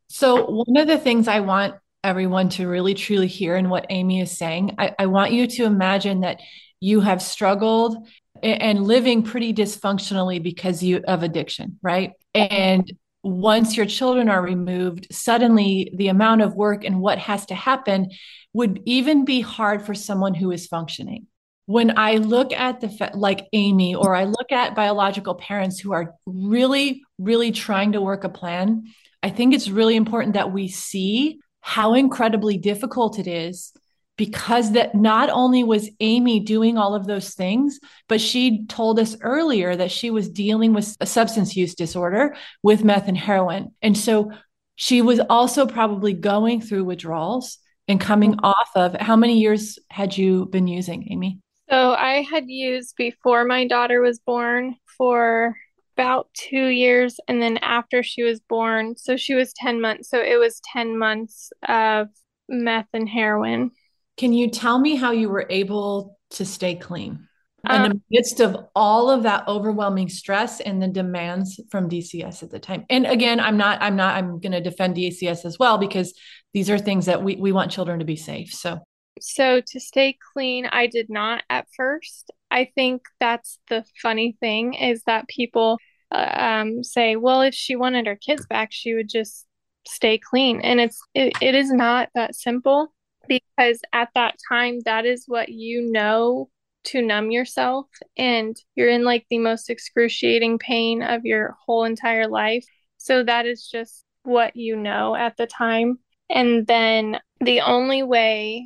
So 0.10 0.64
one 0.66 0.78
of 0.78 0.88
the 0.88 0.98
things 0.98 1.28
I 1.28 1.40
want 1.40 1.76
everyone 2.04 2.50
to 2.50 2.68
really 2.68 2.94
truly 2.94 3.28
hear 3.28 3.56
in 3.56 3.70
what 3.70 3.88
Amy 3.90 4.22
is 4.22 4.38
saying. 4.38 4.76
I, 4.78 4.96
I 4.98 5.06
want 5.08 5.32
you 5.32 5.48
to 5.48 5.66
imagine 5.66 6.22
that 6.22 6.40
you 6.80 7.02
have 7.02 7.22
struggled 7.22 8.08
and 8.42 8.86
living 8.86 9.24
pretty 9.24 9.54
dysfunctionally 9.54 10.42
because 10.42 10.82
you 10.82 11.04
of 11.08 11.24
addiction, 11.24 11.78
right? 11.82 12.14
And 12.34 12.90
once 13.22 13.76
your 13.76 13.86
children 13.86 14.30
are 14.30 14.42
removed, 14.42 15.08
suddenly 15.12 15.92
the 15.96 16.08
amount 16.08 16.42
of 16.42 16.56
work 16.56 16.86
and 16.86 17.02
what 17.02 17.18
has 17.18 17.46
to 17.48 17.56
happen 17.56 18.12
would 18.54 18.82
even 18.86 19.26
be 19.26 19.42
hard 19.42 19.86
for 19.86 19.94
someone 19.94 20.34
who 20.34 20.52
is 20.52 20.68
functioning. 20.68 21.28
When 21.66 21.98
I 21.98 22.16
look 22.16 22.54
at 22.54 22.80
the 22.80 23.12
like 23.14 23.46
Amy, 23.54 23.94
or 23.94 24.16
I 24.16 24.24
look 24.24 24.52
at 24.52 24.74
biological 24.74 25.36
parents 25.36 25.80
who 25.80 25.94
are 25.94 26.16
really, 26.26 27.04
really 27.20 27.52
trying 27.52 27.92
to 27.92 28.02
work 28.02 28.24
a 28.24 28.30
plan, 28.30 28.86
I 29.22 29.30
think 29.30 29.54
it's 29.54 29.70
really 29.70 29.96
important 29.96 30.34
that 30.34 30.52
we 30.52 30.70
see 30.70 31.40
how 31.62 31.94
incredibly 31.94 32.58
difficult 32.58 33.20
it 33.20 33.28
is 33.28 33.74
because 34.18 34.74
that 34.74 34.94
not 34.96 35.30
only 35.30 35.64
was 35.64 35.90
Amy 36.02 36.42
doing 36.42 36.78
all 36.78 36.94
of 36.94 37.08
those 37.08 37.34
things, 37.36 37.80
but 38.10 38.20
she 38.20 38.66
told 38.66 39.00
us 39.00 39.16
earlier 39.22 39.76
that 39.76 39.92
she 39.92 40.12
was 40.12 40.28
dealing 40.30 40.74
with 40.74 40.98
a 41.00 41.06
substance 41.06 41.56
use 41.56 41.74
disorder 41.74 42.36
with 42.62 42.84
meth 42.84 43.08
and 43.08 43.18
heroin. 43.18 43.74
And 43.82 43.98
so 43.98 44.32
she 44.76 45.02
was 45.02 45.22
also 45.30 45.66
probably 45.66 46.12
going 46.12 46.60
through 46.60 46.84
withdrawals 46.84 47.60
and 47.88 48.00
coming 48.00 48.40
off 48.44 48.70
of 48.76 48.94
how 48.96 49.16
many 49.16 49.40
years 49.40 49.80
had 49.90 50.18
you 50.18 50.48
been 50.48 50.68
using, 50.68 51.08
Amy? 51.12 51.40
So 51.70 51.94
I 51.94 52.22
had 52.30 52.50
used 52.50 52.96
before 52.98 53.46
my 53.46 53.68
daughter 53.68 54.02
was 54.02 54.20
born 54.20 54.76
for 54.98 55.56
about 56.00 56.30
two 56.34 56.68
years. 56.68 57.20
And 57.28 57.42
then 57.42 57.58
after 57.58 58.04
she 58.04 58.24
was 58.24 58.40
born, 58.40 58.96
so 58.96 59.18
she 59.18 59.36
was 59.36 59.52
10 59.58 59.82
months. 59.82 60.10
So 60.10 60.22
it 60.22 60.40
was 60.40 60.62
10 60.72 60.98
months 60.98 61.52
of 61.68 62.08
meth 62.48 62.88
and 62.94 63.08
heroin. 63.08 63.72
Can 64.16 64.32
you 64.32 64.50
tell 64.50 64.80
me 64.80 64.96
how 64.96 65.12
you 65.12 65.28
were 65.28 65.46
able 65.50 66.18
to 66.32 66.46
stay 66.46 66.76
clean? 66.76 67.26
in 67.70 67.84
the 67.84 67.90
um, 67.90 68.02
midst 68.10 68.40
of 68.40 68.56
all 68.74 69.10
of 69.10 69.24
that 69.24 69.46
overwhelming 69.46 70.08
stress 70.08 70.62
and 70.62 70.82
the 70.82 70.88
demands 70.88 71.60
from 71.70 71.90
DCS 71.90 72.42
at 72.42 72.50
the 72.50 72.58
time. 72.58 72.86
And 72.90 73.06
again, 73.06 73.42
I'm 73.42 73.58
not, 73.58 73.82
I'm 73.82 73.98
not, 73.98 74.16
I'm 74.16 74.40
going 74.40 74.54
to 74.54 74.62
defend 74.62 74.96
DCS 74.96 75.44
as 75.44 75.60
well 75.60 75.78
because 75.78 76.14
these 76.54 76.70
are 76.70 76.78
things 76.78 77.08
that 77.08 77.22
we, 77.22 77.36
we 77.36 77.52
want 77.52 77.70
children 77.70 78.00
to 78.00 78.06
be 78.06 78.16
safe. 78.16 78.54
So, 78.54 78.80
so 79.20 79.60
to 79.60 79.80
stay 79.82 80.18
clean, 80.32 80.68
I 80.68 80.88
did 80.88 81.10
not 81.10 81.44
at 81.50 81.68
first. 81.76 82.32
I 82.50 82.72
think 82.76 83.02
that's 83.20 83.60
the 83.68 83.84
funny 84.02 84.38
thing 84.40 84.76
is 84.76 85.04
that 85.06 85.28
people 85.28 85.80
um, 86.12 86.84
say, 86.84 87.16
well, 87.16 87.42
if 87.42 87.54
she 87.54 87.76
wanted 87.76 88.08
her 88.08 88.16
kids 88.16 88.46
back, 88.48 88.70
she 88.72 88.94
would 88.94 89.10
just 89.10 89.46
stay 89.88 90.18
clean. 90.18 90.62
And 90.62 90.80
it's 90.80 91.00
it, 91.14 91.34
it 91.42 91.56
is 91.56 91.72
not 91.72 92.10
that 92.16 92.36
simple 92.36 92.94
because 93.28 93.82
at 93.94 94.10
that 94.16 94.36
time 94.50 94.80
that 94.86 95.06
is 95.06 95.26
what 95.28 95.50
you 95.50 95.92
know 95.92 96.50
to 96.86 97.02
numb 97.02 97.30
yourself 97.30 97.88
and 98.18 98.56
you're 98.76 98.90
in 98.90 99.04
like 99.04 99.26
the 99.30 99.38
most 99.38 99.70
excruciating 99.70 100.58
pain 100.58 101.04
of 101.04 101.26
your 101.26 101.56
whole 101.66 101.84
entire 101.84 102.28
life. 102.28 102.66
So 102.98 103.24
that 103.24 103.46
is 103.46 103.68
just 103.68 104.04
what 104.24 104.56
you 104.56 104.76
know 104.76 105.16
at 105.16 105.38
the 105.38 105.48
time. 105.48 106.00
And 106.30 106.66
then 106.68 107.20
the 107.42 107.62
only 107.62 108.04
way 108.04 108.66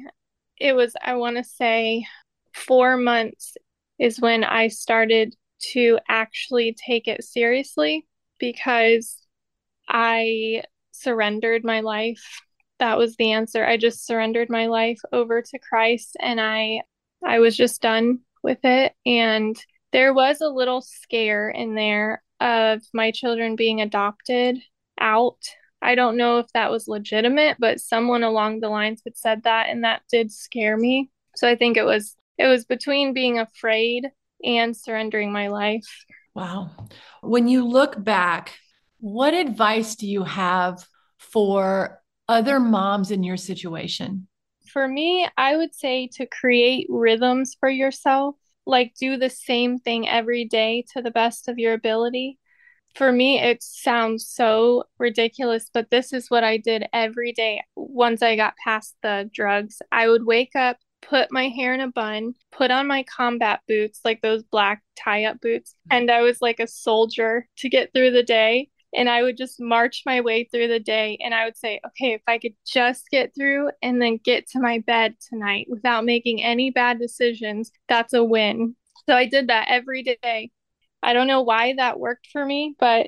it 0.60 0.74
was, 0.74 0.96
I 1.02 1.16
want 1.16 1.38
to 1.38 1.44
say, 1.44 2.06
four 2.54 2.98
months 2.98 3.58
is 4.00 4.20
when 4.20 4.44
I 4.44 4.68
started 4.68 5.36
to 5.72 6.00
actually 6.08 6.76
take 6.86 7.08
it 7.08 7.24
seriously 7.24 8.06
because 8.40 9.18
I 9.88 10.64
surrendered 10.92 11.64
my 11.64 11.82
life. 11.82 12.42
That 12.80 12.98
was 12.98 13.16
the 13.16 13.32
answer. 13.32 13.66
I 13.66 13.78
just 13.78 14.06
surrendered 14.06 14.50
my 14.50 14.68
life 14.68 15.00
over 15.12 15.42
to 15.42 15.60
Christ 15.60 16.18
and 16.20 16.40
I 16.42 16.82
I 17.26 17.40
was 17.40 17.56
just 17.56 17.82
done 17.82 18.20
with 18.44 18.60
it 18.64 18.94
and 19.06 19.56
there 19.94 20.14
was 20.14 20.42
a 20.42 20.50
little 20.50 20.82
scare 20.82 21.50
in 21.50 21.76
there 21.76 22.22
of 22.42 22.82
my 22.94 23.12
children 23.12 23.56
being 23.56 23.80
adopted 23.80 24.58
out. 25.00 25.38
I 25.82 25.96
don't 25.96 26.18
know 26.18 26.40
if 26.40 26.48
that 26.54 26.72
was 26.72 26.88
legitimate, 26.88 27.58
but 27.60 27.80
someone 27.80 28.24
along 28.24 28.60
the 28.60 28.70
lines 28.70 29.02
had 29.06 29.16
said 29.16 29.44
that 29.44 29.70
and 29.70 29.84
that 29.84 30.02
did 30.12 30.32
scare 30.32 30.76
me. 30.76 31.12
So 31.36 31.48
I 31.48 31.56
think 31.56 31.78
it 31.78 31.86
was 31.86 32.18
it 32.38 32.48
was 32.48 32.66
between 32.66 33.14
being 33.14 33.40
afraid 33.40 34.10
and 34.44 34.76
surrendering 34.76 35.32
my 35.32 35.48
life. 35.48 36.06
Wow. 36.36 36.72
When 37.22 37.48
you 37.48 37.68
look 37.68 38.02
back, 38.04 38.58
what 39.00 39.34
advice 39.34 39.96
do 39.96 40.08
you 40.08 40.24
have 40.24 40.86
for 41.18 42.02
other 42.28 42.60
moms 42.60 43.12
in 43.12 43.24
your 43.24 43.38
situation? 43.38 44.28
For 44.72 44.88
me, 44.88 45.28
I 45.38 45.56
would 45.56 45.76
say 45.76 46.10
to 46.14 46.26
create 46.26 46.88
rhythms 46.90 47.56
for 47.60 47.70
yourself, 47.70 48.36
like 48.66 48.94
do 49.00 49.18
the 49.18 49.30
same 49.30 49.78
thing 49.78 50.08
every 50.08 50.46
day 50.46 50.86
to 50.94 51.02
the 51.02 51.12
best 51.12 51.48
of 51.48 51.60
your 51.60 51.74
ability. 51.74 52.40
For 52.96 53.12
me, 53.12 53.40
it 53.40 53.62
sounds 53.62 54.28
so 54.28 54.86
ridiculous, 55.00 55.70
but 55.74 55.90
this 55.90 56.14
is 56.14 56.30
what 56.30 56.44
I 56.44 56.58
did 56.58 56.86
every 56.94 57.34
day 57.34 57.62
once 57.76 58.22
I 58.22 58.36
got 58.36 58.54
past 58.64 58.96
the 59.02 59.30
drugs. 59.34 59.82
I 59.92 60.08
would 60.08 60.26
wake 60.26 60.56
up, 60.56 60.78
put 61.10 61.32
my 61.32 61.50
hair 61.50 61.74
in 61.74 61.82
a 61.82 61.92
bun, 61.92 62.34
put 62.52 62.72
on 62.72 62.88
my 62.88 63.04
combat 63.04 63.62
boots, 63.68 64.00
like 64.04 64.22
those 64.22 64.44
black 64.44 64.82
tie 64.98 65.26
up 65.26 65.40
boots, 65.42 65.72
mm-hmm. 65.72 65.98
and 65.98 66.12
I 66.12 66.22
was 66.22 66.42
like 66.42 66.60
a 66.60 66.68
soldier 66.68 67.48
to 67.58 67.70
get 67.70 67.94
through 67.94 68.12
the 68.12 68.24
day 68.24 68.70
and 68.96 69.10
I 69.10 69.24
would 69.24 69.38
just 69.38 69.60
march 69.60 70.04
my 70.06 70.22
way 70.22 70.44
through 70.44 70.68
the 70.68 70.80
day 70.80 71.18
and 71.22 71.34
I 71.34 71.46
would 71.46 71.58
say, 71.58 71.80
okay, 71.86 72.14
if 72.14 72.22
I 72.28 72.38
could 72.38 72.54
just 72.66 73.10
get 73.10 73.34
through 73.36 73.72
and 73.82 74.02
then 74.02 74.20
get 74.24 74.48
to 74.50 74.60
my 74.60 74.80
bed 74.80 75.16
tonight 75.30 75.68
without 75.70 76.06
making 76.06 76.44
any 76.44 76.70
bad 76.70 77.00
decisions, 77.00 77.72
that's 77.88 78.14
a 78.14 78.24
win. 78.24 78.76
So 79.08 79.16
I 79.16 79.26
did 79.26 79.48
that 79.48 79.68
every 79.70 80.04
day. 80.04 80.52
I 81.02 81.14
don't 81.14 81.28
know 81.28 81.42
why 81.42 81.74
that 81.78 82.00
worked 82.00 82.28
for 82.32 82.46
me, 82.46 82.76
but 82.80 83.08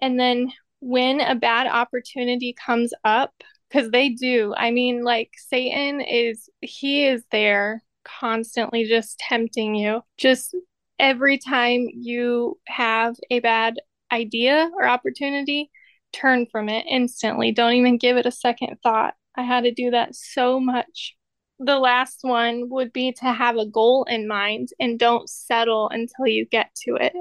and 0.00 0.18
then 0.18 0.52
when 0.80 1.20
a 1.20 1.34
bad 1.34 1.66
opportunity 1.66 2.54
comes 2.54 2.92
up, 3.04 3.32
because 3.70 3.90
they 3.90 4.10
do, 4.10 4.54
I 4.56 4.70
mean, 4.70 5.04
like 5.04 5.30
Satan 5.36 6.00
is, 6.00 6.48
he 6.60 7.06
is 7.06 7.24
there 7.30 7.82
constantly 8.04 8.84
just 8.84 9.18
tempting 9.18 9.74
you. 9.74 10.02
Just 10.18 10.54
every 10.98 11.38
time 11.38 11.86
you 11.92 12.58
have 12.66 13.16
a 13.30 13.40
bad 13.40 13.80
idea 14.12 14.70
or 14.76 14.86
opportunity, 14.86 15.70
turn 16.12 16.46
from 16.50 16.68
it 16.68 16.84
instantly. 16.88 17.52
Don't 17.52 17.74
even 17.74 17.98
give 17.98 18.16
it 18.16 18.26
a 18.26 18.32
second 18.32 18.76
thought. 18.82 19.14
I 19.36 19.42
had 19.42 19.64
to 19.64 19.72
do 19.72 19.90
that 19.90 20.14
so 20.14 20.58
much. 20.58 21.16
The 21.60 21.78
last 21.78 22.20
one 22.22 22.70
would 22.70 22.92
be 22.92 23.12
to 23.12 23.26
have 23.26 23.56
a 23.56 23.66
goal 23.66 24.04
in 24.08 24.26
mind 24.26 24.70
and 24.80 24.98
don't 24.98 25.28
settle 25.28 25.88
until 25.90 26.26
you 26.26 26.46
get 26.46 26.74
to 26.86 26.96
it. 26.96 27.12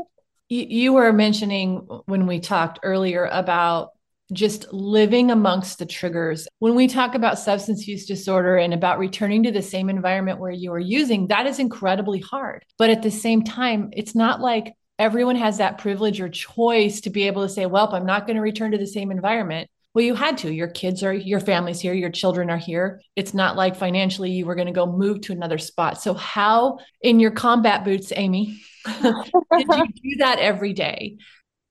You, 0.52 0.94
were 0.94 1.14
mentioning 1.14 1.76
when 2.08 2.26
we 2.26 2.40
talked 2.40 2.80
earlier 2.82 3.26
about 3.26 3.90
just 4.32 4.72
living 4.72 5.32
amongst 5.32 5.80
the 5.80 5.86
triggers. 5.86 6.48
When 6.60 6.76
we 6.76 6.88
talk 6.88 7.16
about 7.16 7.40
substance 7.40 7.88
use 7.88 8.06
disorder 8.06 8.58
and 8.58 8.74
about 8.74 9.00
returning 9.00 9.44
to 9.44 9.52
the 9.52 9.62
same 9.62 9.90
environment 9.90 10.40
where 10.40 10.52
you 10.52 10.72
are 10.72 10.80
using, 10.80 11.28
that 11.28 11.48
is 11.48 11.60
incredibly 11.60 12.20
hard. 12.20 12.64
But 12.78 12.90
at 12.90 13.02
the 13.02 13.12
same 13.12 13.44
time, 13.44 13.90
it's 13.94 14.16
not 14.16 14.42
like 14.42 14.74
everyone 15.00 15.38
has 15.38 15.58
that 15.58 15.78
privilege 15.78 16.20
or 16.20 16.30
choice 16.30 17.02
to 17.02 17.10
be 17.10 17.28
able 17.28 17.44
to 17.44 17.54
say, 17.54 17.66
well, 17.66 17.94
I'm 17.94 18.06
not 18.06 18.28
going 18.28 18.36
to 18.36 18.42
return 18.42 18.72
to 18.72 18.78
the 18.78 18.86
same 18.86 19.12
environment. 19.12 19.70
Well, 19.96 20.06
you 20.06 20.14
had 20.14 20.38
to. 20.40 20.54
Your 20.54 20.68
kids 20.68 21.02
are, 21.02 21.14
your 21.14 21.40
family's 21.40 21.80
here, 21.80 21.94
your 21.94 22.12
children 22.12 22.52
are 22.52 22.58
here. 22.58 23.02
It's 23.16 23.34
not 23.34 23.56
like 23.56 23.76
financially 23.76 24.30
you 24.30 24.46
were 24.46 24.54
going 24.54 24.68
to 24.68 24.74
go 24.74 24.86
move 24.86 25.22
to 25.22 25.34
another 25.34 25.58
spot. 25.58 26.00
So, 26.00 26.14
how 26.14 26.78
in 27.02 27.20
your 27.20 27.32
combat 27.32 27.84
boots, 27.84 28.14
Amy, 28.16 28.62
did 29.02 29.16
you 29.52 29.88
do 30.12 30.16
that 30.20 30.38
every 30.40 30.74
day? 30.74 31.18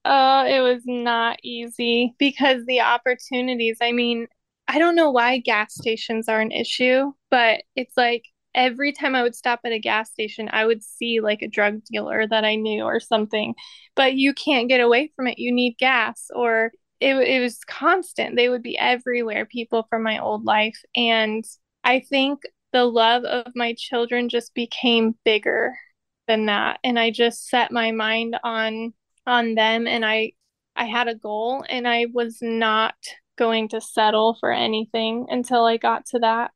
Uh, 0.05 0.45
it 0.47 0.61
was 0.61 0.83
not 0.85 1.37
easy 1.43 2.15
because 2.17 2.65
the 2.65 2.81
opportunities, 2.81 3.77
I 3.81 3.91
mean, 3.91 4.27
I 4.67 4.79
don't 4.79 4.95
know 4.95 5.11
why 5.11 5.39
gas 5.39 5.75
stations 5.75 6.29
are 6.29 6.39
an 6.39 6.51
issue, 6.51 7.11
but 7.29 7.63
it's 7.75 7.95
like 7.97 8.23
every 8.55 8.93
time 8.93 9.15
I 9.15 9.23
would 9.23 9.35
stop 9.35 9.61
at 9.65 9.71
a 9.71 9.79
gas 9.79 10.11
station, 10.11 10.49
I 10.51 10.65
would 10.65 10.83
see 10.83 11.19
like 11.21 11.41
a 11.41 11.47
drug 11.47 11.83
dealer 11.85 12.25
that 12.27 12.45
I 12.45 12.55
knew 12.55 12.83
or 12.83 12.99
something. 12.99 13.55
But 13.95 14.15
you 14.15 14.33
can't 14.33 14.69
get 14.69 14.79
away 14.79 15.11
from 15.15 15.27
it. 15.27 15.39
You 15.39 15.51
need 15.51 15.77
gas, 15.77 16.29
or 16.33 16.71
it, 16.99 17.15
it 17.15 17.41
was 17.41 17.59
constant. 17.65 18.35
They 18.35 18.49
would 18.49 18.63
be 18.63 18.77
everywhere, 18.77 19.45
people 19.45 19.85
from 19.89 20.03
my 20.03 20.19
old 20.19 20.45
life. 20.45 20.79
And 20.95 21.43
I 21.83 21.99
think 21.99 22.41
the 22.71 22.85
love 22.85 23.23
of 23.25 23.51
my 23.55 23.73
children 23.77 24.29
just 24.29 24.53
became 24.53 25.15
bigger 25.25 25.75
than 26.27 26.45
that. 26.45 26.79
And 26.83 26.99
I 26.99 27.11
just 27.11 27.47
set 27.49 27.71
my 27.71 27.91
mind 27.91 28.37
on 28.43 28.93
on 29.29 29.55
them 29.55 29.87
and 29.87 30.05
I 30.05 30.33
I 30.75 30.85
had 30.85 31.07
a 31.07 31.15
goal 31.15 31.63
and 31.67 31.87
I 31.87 32.07
was 32.13 32.37
not 32.41 32.95
going 33.37 33.69
to 33.69 33.81
settle 33.81 34.37
for 34.39 34.51
anything 34.51 35.27
until 35.29 35.65
I 35.65 35.77
got 35.77 36.05
to 36.07 36.19
that. 36.19 36.51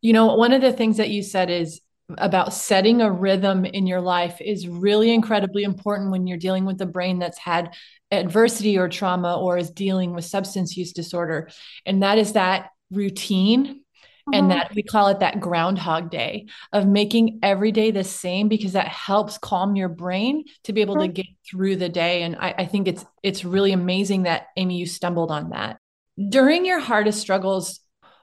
You 0.00 0.12
know, 0.12 0.34
one 0.34 0.52
of 0.52 0.60
the 0.60 0.72
things 0.72 0.98
that 0.98 1.10
you 1.10 1.22
said 1.22 1.50
is 1.50 1.80
about 2.18 2.52
setting 2.52 3.00
a 3.00 3.10
rhythm 3.10 3.64
in 3.64 3.86
your 3.86 4.00
life 4.00 4.40
is 4.40 4.68
really 4.68 5.12
incredibly 5.12 5.64
important 5.64 6.12
when 6.12 6.26
you're 6.26 6.38
dealing 6.38 6.64
with 6.64 6.80
a 6.80 6.86
brain 6.86 7.18
that's 7.18 7.38
had 7.38 7.74
adversity 8.12 8.78
or 8.78 8.88
trauma 8.88 9.40
or 9.40 9.58
is 9.58 9.70
dealing 9.70 10.14
with 10.14 10.24
substance 10.24 10.76
use 10.76 10.92
disorder. 10.92 11.48
And 11.84 12.02
that 12.04 12.18
is 12.18 12.34
that 12.34 12.70
routine 12.92 13.80
and 14.32 14.50
uh-huh. 14.50 14.64
that 14.64 14.74
we 14.74 14.82
call 14.82 15.08
it 15.08 15.20
that 15.20 15.40
groundhog 15.40 16.10
day 16.10 16.46
of 16.72 16.86
making 16.86 17.38
every 17.42 17.72
day 17.72 17.90
the 17.90 18.04
same 18.04 18.48
because 18.48 18.72
that 18.72 18.88
helps 18.88 19.38
calm 19.38 19.76
your 19.76 19.88
brain 19.88 20.44
to 20.64 20.72
be 20.72 20.80
able 20.80 20.98
to 20.98 21.08
get 21.08 21.26
through 21.48 21.76
the 21.76 21.88
day 21.88 22.22
and 22.22 22.36
I, 22.36 22.54
I, 22.58 22.66
think 22.66 22.88
it's 22.88 23.04
it's 23.22 23.44
really 23.44 23.72
amazing 23.72 24.24
that 24.24 24.48
amy 24.56 24.78
you 24.78 24.86
stumbled 24.86 25.30
on 25.30 25.50
that 25.50 25.78
during 26.28 26.66
your 26.66 26.80
hardest 26.80 27.20
struggles 27.20 27.80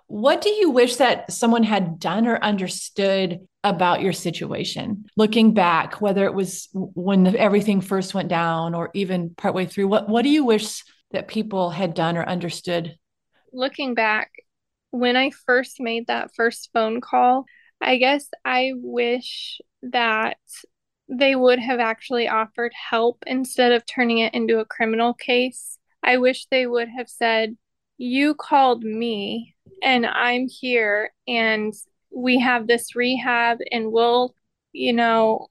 what 0.08 0.42
do 0.42 0.50
you 0.50 0.70
wish 0.70 0.98
that 0.98 1.32
someone 1.32 1.64
had 1.64 2.00
done 2.00 2.28
or 2.28 2.38
understood 2.44 3.48
about 3.64 4.02
your 4.02 4.14
situation? 4.14 5.06
Looking 5.16 5.54
back, 5.54 6.02
whether 6.02 6.26
it 6.26 6.34
was 6.34 6.70
when 6.74 7.24
the, 7.24 7.40
everything 7.40 7.82
first 7.82 8.14
went 8.14 8.30
down 8.30 8.76
or 8.76 8.92
even 8.94 9.34
partway 9.36 9.66
through, 9.66 9.88
what, 9.88 10.10
what 10.10 10.24
do 10.24 10.30
you 10.30 10.44
wish 10.46 10.84
that 11.12 11.28
people 11.28 11.70
had 11.70 11.94
done 11.94 12.18
or 12.18 12.24
understood? 12.24 12.98
Looking 13.54 13.96
back, 13.96 14.32
when 14.94 15.16
I 15.16 15.32
first 15.32 15.78
made 15.80 16.06
that 16.06 16.36
first 16.36 16.70
phone 16.72 17.02
call, 17.02 17.46
I 17.82 17.98
guess 17.98 18.30
I 18.46 18.74
wish 18.76 19.60
that 19.82 20.38
they 21.10 21.36
would 21.36 21.58
have 21.58 21.80
actually 21.80 22.28
offered 22.28 22.74
help 22.92 23.24
instead 23.26 23.72
of 23.72 23.88
turning 23.88 24.20
it 24.20 24.36
into 24.36 24.60
a 24.60 24.66
criminal 24.66 25.16
case. 25.16 25.80
I 26.04 26.18
wish 26.18 26.46
they 26.46 26.68
would 26.68 26.90
have 26.90 27.10
said, 27.10 27.58
You 27.98 28.36
called 28.36 28.84
me 28.84 29.56
and 29.82 30.06
I'm 30.06 30.48
here 30.48 31.12
and 31.28 31.74
we 32.16 32.40
have 32.40 32.68
this 32.68 32.96
rehab 32.96 33.58
and 33.72 33.92
we'll, 33.92 34.36
you 34.74 34.94
know, 34.94 35.48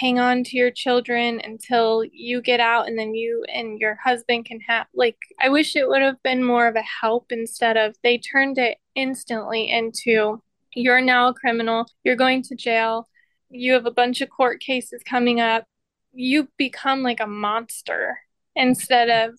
hang 0.00 0.18
on 0.18 0.42
to 0.42 0.56
your 0.56 0.70
children 0.70 1.40
until 1.44 2.04
you 2.12 2.40
get 2.40 2.60
out 2.60 2.88
and 2.88 2.98
then 2.98 3.14
you 3.14 3.44
and 3.52 3.78
your 3.78 3.96
husband 4.02 4.44
can 4.44 4.58
have 4.60 4.86
like 4.94 5.16
I 5.40 5.48
wish 5.48 5.76
it 5.76 5.88
would 5.88 6.02
have 6.02 6.22
been 6.22 6.42
more 6.42 6.66
of 6.66 6.76
a 6.76 6.82
help 6.82 7.30
instead 7.30 7.76
of 7.76 7.94
they 8.02 8.18
turned 8.18 8.58
it 8.58 8.78
instantly 8.94 9.70
into 9.70 10.40
you're 10.74 11.00
now 11.00 11.28
a 11.28 11.34
criminal, 11.34 11.86
you're 12.04 12.16
going 12.16 12.42
to 12.44 12.54
jail, 12.54 13.08
you 13.50 13.72
have 13.74 13.86
a 13.86 13.90
bunch 13.90 14.20
of 14.20 14.30
court 14.30 14.60
cases 14.60 15.02
coming 15.04 15.40
up. 15.40 15.64
You 16.12 16.48
become 16.56 17.02
like 17.02 17.20
a 17.20 17.26
monster 17.26 18.18
instead 18.54 19.08
of 19.10 19.38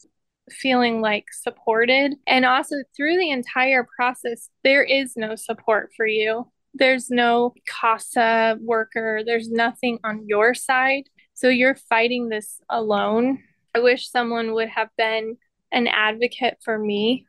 feeling 0.49 1.01
like 1.01 1.25
supported. 1.31 2.15
And 2.27 2.45
also 2.45 2.75
through 2.95 3.17
the 3.17 3.31
entire 3.31 3.87
process, 3.95 4.49
there 4.63 4.83
is 4.83 5.13
no 5.15 5.35
support 5.35 5.91
for 5.95 6.05
you. 6.05 6.51
There's 6.73 7.09
no 7.09 7.53
CASA 7.67 8.57
worker, 8.61 9.21
there's 9.25 9.49
nothing 9.49 9.99
on 10.03 10.27
your 10.27 10.53
side. 10.53 11.09
So 11.33 11.49
you're 11.49 11.75
fighting 11.75 12.29
this 12.29 12.61
alone. 12.69 13.39
I 13.75 13.79
wish 13.79 14.09
someone 14.09 14.53
would 14.53 14.69
have 14.69 14.89
been 14.97 15.37
an 15.71 15.87
advocate 15.87 16.57
for 16.63 16.77
me. 16.77 17.25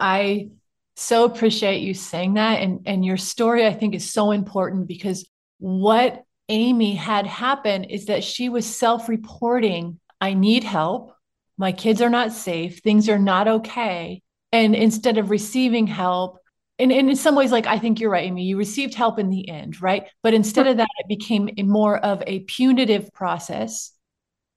I 0.00 0.50
so 0.96 1.24
appreciate 1.24 1.80
you 1.80 1.94
saying 1.94 2.34
that. 2.34 2.60
And, 2.60 2.80
and 2.86 3.04
your 3.04 3.16
story, 3.16 3.66
I 3.66 3.72
think, 3.72 3.94
is 3.94 4.12
so 4.12 4.30
important 4.30 4.86
because 4.86 5.26
what 5.58 6.22
Amy 6.48 6.94
had 6.94 7.26
happen 7.26 7.84
is 7.84 8.06
that 8.06 8.24
she 8.24 8.48
was 8.48 8.66
self 8.66 9.08
reporting, 9.08 9.98
I 10.20 10.34
need 10.34 10.64
help. 10.64 11.14
My 11.56 11.72
kids 11.72 12.02
are 12.02 12.10
not 12.10 12.32
safe. 12.32 12.80
Things 12.80 13.08
are 13.08 13.18
not 13.18 13.48
okay. 13.48 14.22
And 14.52 14.74
instead 14.74 15.18
of 15.18 15.30
receiving 15.30 15.86
help, 15.86 16.38
and, 16.78 16.90
and 16.90 17.08
in 17.08 17.16
some 17.16 17.36
ways, 17.36 17.52
like 17.52 17.66
I 17.66 17.78
think 17.78 18.00
you're 18.00 18.10
right, 18.10 18.26
Amy, 18.26 18.44
you 18.44 18.56
received 18.56 18.94
help 18.94 19.18
in 19.18 19.30
the 19.30 19.48
end, 19.48 19.80
right? 19.80 20.08
But 20.22 20.34
instead 20.34 20.66
of 20.66 20.78
that, 20.78 20.88
it 20.98 21.08
became 21.08 21.50
more 21.58 21.98
of 21.98 22.22
a 22.26 22.40
punitive 22.40 23.12
process 23.12 23.92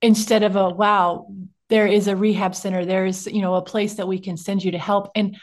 instead 0.01 0.43
of 0.43 0.55
a 0.55 0.69
wow, 0.69 1.27
there 1.69 1.87
is 1.87 2.07
a 2.07 2.15
rehab 2.15 2.55
center, 2.55 2.85
there 2.85 3.05
is, 3.05 3.27
you 3.27 3.41
know, 3.41 3.55
a 3.55 3.61
place 3.61 3.95
that 3.95 4.07
we 4.07 4.19
can 4.19 4.37
send 4.37 4.63
you 4.63 4.71
to 4.71 4.79
help. 4.79 5.11
And 5.15 5.37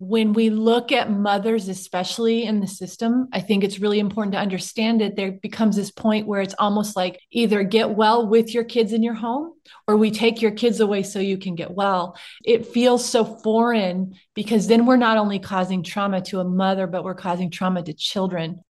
when 0.00 0.32
we 0.32 0.48
look 0.48 0.92
at 0.92 1.10
mothers, 1.10 1.68
especially 1.68 2.44
in 2.44 2.58
the 2.58 2.66
system, 2.66 3.28
I 3.34 3.40
think 3.42 3.62
it's 3.62 3.80
really 3.80 3.98
important 3.98 4.32
to 4.32 4.38
understand 4.38 5.02
that 5.02 5.14
there 5.14 5.32
becomes 5.32 5.76
this 5.76 5.90
point 5.90 6.26
where 6.26 6.40
it's 6.40 6.54
almost 6.58 6.96
like 6.96 7.20
either 7.30 7.62
get 7.64 7.90
well 7.90 8.26
with 8.26 8.54
your 8.54 8.64
kids 8.64 8.94
in 8.94 9.02
your 9.02 9.12
home 9.12 9.52
or 9.86 9.98
we 9.98 10.10
take 10.10 10.40
your 10.40 10.52
kids 10.52 10.80
away 10.80 11.02
so 11.02 11.18
you 11.18 11.36
can 11.36 11.54
get 11.54 11.72
well. 11.72 12.16
It 12.42 12.68
feels 12.68 13.04
so 13.04 13.26
foreign 13.26 14.14
because 14.34 14.66
then 14.66 14.86
we're 14.86 14.96
not 14.96 15.18
only 15.18 15.38
causing 15.38 15.82
trauma 15.82 16.22
to 16.22 16.40
a 16.40 16.44
mother, 16.44 16.86
but 16.86 17.04
we're 17.04 17.14
causing 17.14 17.50
trauma 17.50 17.82
to 17.82 17.92
children. 17.92 18.62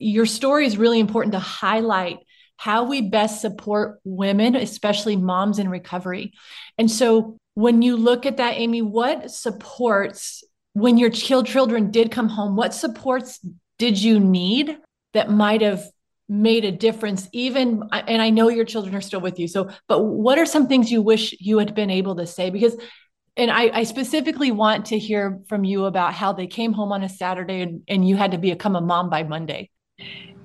Your 0.00 0.26
story 0.26 0.66
is 0.66 0.76
really 0.76 0.98
important 0.98 1.34
to 1.34 1.38
highlight 1.38 2.18
how 2.56 2.82
we 2.82 3.00
best 3.00 3.40
support 3.40 4.00
women, 4.02 4.56
especially 4.56 5.14
moms 5.14 5.60
in 5.60 5.68
recovery. 5.68 6.32
And 6.78 6.90
so 6.90 7.36
when 7.54 7.80
you 7.80 7.96
look 7.96 8.26
at 8.26 8.38
that, 8.38 8.56
Amy, 8.56 8.82
what 8.82 9.30
supports 9.30 10.42
when 10.74 10.98
your 10.98 11.10
children 11.10 11.90
did 11.90 12.10
come 12.10 12.28
home, 12.28 12.56
what 12.56 12.74
supports 12.74 13.40
did 13.78 14.00
you 14.00 14.20
need 14.20 14.76
that 15.14 15.30
might 15.30 15.62
have 15.62 15.84
made 16.28 16.64
a 16.64 16.72
difference 16.72 17.28
even 17.32 17.82
and 17.92 18.22
i 18.22 18.30
know 18.30 18.48
your 18.48 18.64
children 18.64 18.94
are 18.94 19.00
still 19.02 19.20
with 19.20 19.38
you. 19.38 19.46
So 19.46 19.68
but 19.88 20.02
what 20.02 20.38
are 20.38 20.46
some 20.46 20.68
things 20.68 20.90
you 20.90 21.02
wish 21.02 21.34
you 21.38 21.58
had 21.58 21.74
been 21.74 21.90
able 21.90 22.16
to 22.16 22.26
say? 22.26 22.50
Because 22.50 22.76
and 23.36 23.50
I, 23.50 23.80
I 23.80 23.82
specifically 23.82 24.52
want 24.52 24.86
to 24.86 24.98
hear 24.98 25.40
from 25.48 25.64
you 25.64 25.86
about 25.86 26.14
how 26.14 26.32
they 26.32 26.46
came 26.46 26.72
home 26.72 26.92
on 26.92 27.02
a 27.02 27.08
saturday 27.08 27.60
and, 27.60 27.82
and 27.88 28.08
you 28.08 28.16
had 28.16 28.30
to 28.30 28.38
become 28.38 28.74
a 28.74 28.80
mom 28.80 29.10
by 29.10 29.22
monday. 29.22 29.70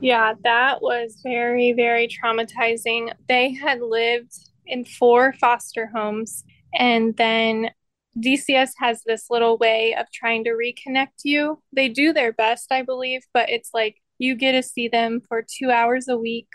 Yeah 0.01 0.33
that 0.43 0.81
was 0.81 1.21
very 1.23 1.71
very 1.71 2.09
traumatizing. 2.09 3.13
They 3.29 3.53
had 3.53 3.79
lived 3.81 4.33
in 4.65 4.83
four 4.83 5.33
foster 5.39 5.87
homes 5.87 6.43
and 6.73 7.15
then 7.15 7.71
DCS 8.19 8.71
has 8.79 9.01
this 9.05 9.25
little 9.29 9.57
way 9.57 9.95
of 9.95 10.07
trying 10.11 10.43
to 10.45 10.51
reconnect 10.51 11.23
you. 11.23 11.61
They 11.73 11.89
do 11.89 12.13
their 12.13 12.33
best, 12.33 12.71
I 12.71 12.81
believe, 12.81 13.21
but 13.33 13.49
it's 13.49 13.71
like 13.73 13.97
you 14.17 14.35
get 14.35 14.51
to 14.53 14.63
see 14.63 14.87
them 14.87 15.21
for 15.27 15.43
two 15.43 15.71
hours 15.71 16.07
a 16.07 16.17
week, 16.17 16.47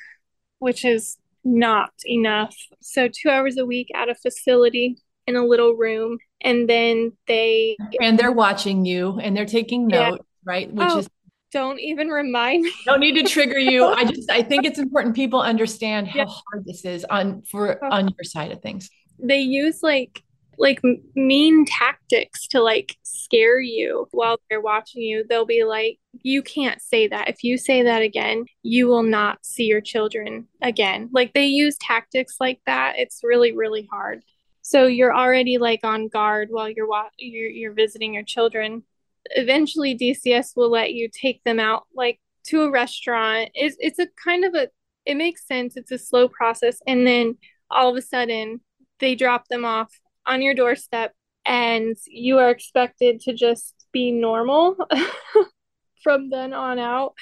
which 0.59 0.85
is 0.85 1.17
not 1.45 1.91
enough. 2.05 2.55
So, 2.81 3.09
two 3.09 3.31
hours 3.31 3.57
a 3.57 3.67
week 3.67 3.89
at 3.95 4.09
a 4.09 4.15
facility 4.15 4.99
in 5.27 5.37
a 5.37 5.45
little 5.45 5.73
room. 5.73 6.19
And 6.41 6.69
then 6.69 7.13
they. 7.27 7.77
And 8.01 8.19
they're 8.19 8.33
watching 8.33 8.85
you 8.85 9.19
and 9.19 9.37
they're 9.37 9.47
taking 9.47 9.87
notes, 9.87 10.19
yeah. 10.19 10.53
right? 10.53 10.73
Which 10.73 10.89
oh, 10.91 10.99
is. 10.99 11.09
Don't 11.53 11.79
even 11.79 12.09
remind 12.09 12.65
me. 12.65 12.73
Don't 12.85 12.99
need 12.99 13.15
to 13.15 13.23
trigger 13.23 13.59
you. 13.59 13.87
I 13.87 14.05
just 14.13 14.29
I 14.29 14.43
think 14.43 14.65
it's 14.65 14.79
important 14.79 15.15
people 15.15 15.41
understand 15.41 16.09
how 16.09 16.19
yeah. 16.19 16.25
hard 16.27 16.65
this 16.67 16.85
is 16.85 17.05
on 17.05 17.43
for 17.43 17.79
oh. 17.83 17.89
on 17.91 18.09
your 18.09 18.25
side 18.25 18.51
of 18.51 18.61
things. 18.61 18.91
They 19.21 19.39
use 19.39 19.81
like 19.81 20.21
like 20.59 20.81
mean 21.15 21.65
tactics 21.67 22.47
to 22.49 22.61
like 22.61 22.97
scare 23.03 23.61
you 23.61 24.07
while 24.11 24.39
they're 24.49 24.61
watching 24.61 25.03
you. 25.03 25.25
They'll 25.29 25.47
be 25.47 25.65
like, 25.65 25.99
you 26.23 26.43
can't 26.43 26.81
say 26.81 27.09
that. 27.09 27.29
If 27.29 27.43
you 27.43 27.59
say 27.59 27.83
that 27.83 28.03
again, 28.03 28.47
you 28.63 28.87
will 28.87 29.03
not 29.03 29.45
see 29.45 29.65
your 29.65 29.81
children 29.81 30.47
again. 30.63 31.11
Like 31.13 31.35
they 31.35 31.47
use 31.47 31.77
tactics 31.79 32.37
like 32.41 32.61
that. 32.67 32.95
It's 32.99 33.21
really, 33.23 33.53
really 33.53 33.89
hard. 33.91 34.23
So 34.63 34.87
you're 34.87 35.15
already 35.15 35.59
like 35.59 35.81
on 35.85 36.09
guard 36.09 36.49
while 36.51 36.69
you're 36.71 36.89
wa- 36.89 37.11
you're, 37.19 37.51
you're 37.51 37.75
visiting 37.75 38.15
your 38.15 38.23
children. 38.23 38.83
Eventually, 39.31 39.97
DCS 39.97 40.57
will 40.57 40.71
let 40.71 40.93
you 40.93 41.09
take 41.09 41.43
them 41.45 41.61
out 41.61 41.85
like 41.95 42.19
to 42.45 42.63
a 42.63 42.71
restaurant. 42.71 43.51
It's 43.55 43.77
it's 43.79 43.99
a 43.99 44.09
kind 44.23 44.45
of 44.45 44.55
a 44.55 44.69
it 45.07 45.17
makes 45.17 45.47
sense. 45.47 45.77
It's 45.77 45.93
a 45.93 45.99
slow 45.99 46.29
process, 46.29 46.81
and 46.87 47.07
then 47.07 47.37
all 47.71 47.91
of 47.91 47.97
a 47.97 48.03
sudden 48.03 48.61
they 49.01 49.15
drop 49.15 49.49
them 49.49 49.65
off 49.65 49.91
on 50.27 50.43
your 50.43 50.55
doorstep 50.55 51.13
and 51.47 51.97
you 52.07 52.39
are 52.39 52.51
expected 52.51 53.21
to 53.21 53.33
just 53.33 53.75
be 53.93 54.11
normal 54.11 54.77
from 56.03 56.31
then 56.31 56.53
on 56.53 56.79
out. 56.79 57.15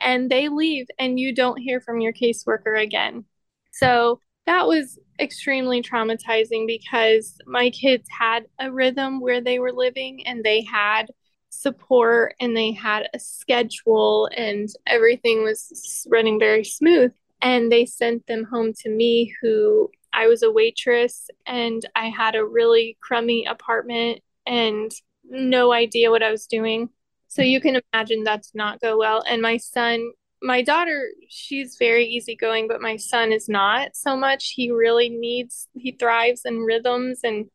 And 0.00 0.30
they 0.30 0.48
leave 0.48 0.86
and 0.98 1.18
you 1.18 1.34
don't 1.34 1.58
hear 1.58 1.80
from 1.80 2.00
your 2.00 2.12
caseworker 2.12 2.80
again. 2.80 3.24
So 3.72 4.20
that 4.46 4.66
was 4.66 4.98
extremely 5.18 5.82
traumatizing 5.82 6.66
because 6.66 7.38
my 7.46 7.70
kids 7.70 8.08
had 8.16 8.44
a 8.58 8.70
rhythm 8.70 9.20
where 9.20 9.40
they 9.40 9.58
were 9.58 9.72
living 9.72 10.26
and 10.26 10.44
they 10.44 10.62
had 10.62 11.06
support 11.50 12.34
and 12.40 12.56
they 12.56 12.72
had 12.72 13.08
a 13.14 13.18
schedule 13.18 14.28
and 14.36 14.68
everything 14.86 15.44
was 15.44 16.06
running 16.10 16.38
very 16.38 16.64
smooth. 16.64 17.12
And 17.40 17.70
they 17.70 17.86
sent 17.86 18.26
them 18.26 18.44
home 18.44 18.72
to 18.80 18.90
me 18.90 19.32
who 19.40 19.90
I 20.14 20.28
was 20.28 20.42
a 20.42 20.50
waitress 20.50 21.28
and 21.46 21.84
I 21.94 22.08
had 22.08 22.34
a 22.34 22.44
really 22.44 22.96
crummy 23.00 23.46
apartment 23.46 24.20
and 24.46 24.92
no 25.24 25.72
idea 25.72 26.10
what 26.10 26.22
I 26.22 26.30
was 26.30 26.46
doing. 26.46 26.90
So 27.28 27.42
you 27.42 27.60
can 27.60 27.80
imagine 27.92 28.24
that 28.24 28.42
did 28.42 28.54
not 28.54 28.80
go 28.80 28.96
well. 28.96 29.24
And 29.28 29.42
my 29.42 29.56
son, 29.56 30.12
my 30.40 30.62
daughter, 30.62 31.08
she's 31.28 31.76
very 31.78 32.06
easygoing, 32.06 32.68
but 32.68 32.80
my 32.80 32.96
son 32.96 33.32
is 33.32 33.48
not 33.48 33.96
so 33.96 34.16
much. 34.16 34.50
He 34.50 34.70
really 34.70 35.08
needs, 35.08 35.68
he 35.74 35.92
thrives 35.92 36.42
in 36.44 36.60
rhythms. 36.60 37.20
And 37.24 37.46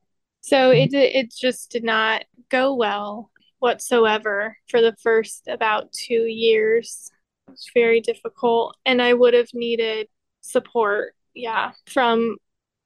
so 0.41 0.71
mm-hmm. 0.71 0.93
it, 0.93 1.15
it 1.15 1.33
just 1.33 1.71
did 1.71 1.83
not 1.83 2.25
go 2.49 2.75
well 2.75 3.31
whatsoever 3.59 4.57
for 4.67 4.81
the 4.81 4.95
first 5.01 5.47
about 5.47 5.93
two 5.93 6.25
years. 6.25 7.09
It 7.47 7.51
was 7.51 7.69
very 7.73 8.01
difficult. 8.01 8.75
And 8.85 9.01
I 9.01 9.13
would 9.13 9.33
have 9.33 9.53
needed 9.53 10.07
support, 10.41 11.13
yeah, 11.33 11.71
from 11.85 12.37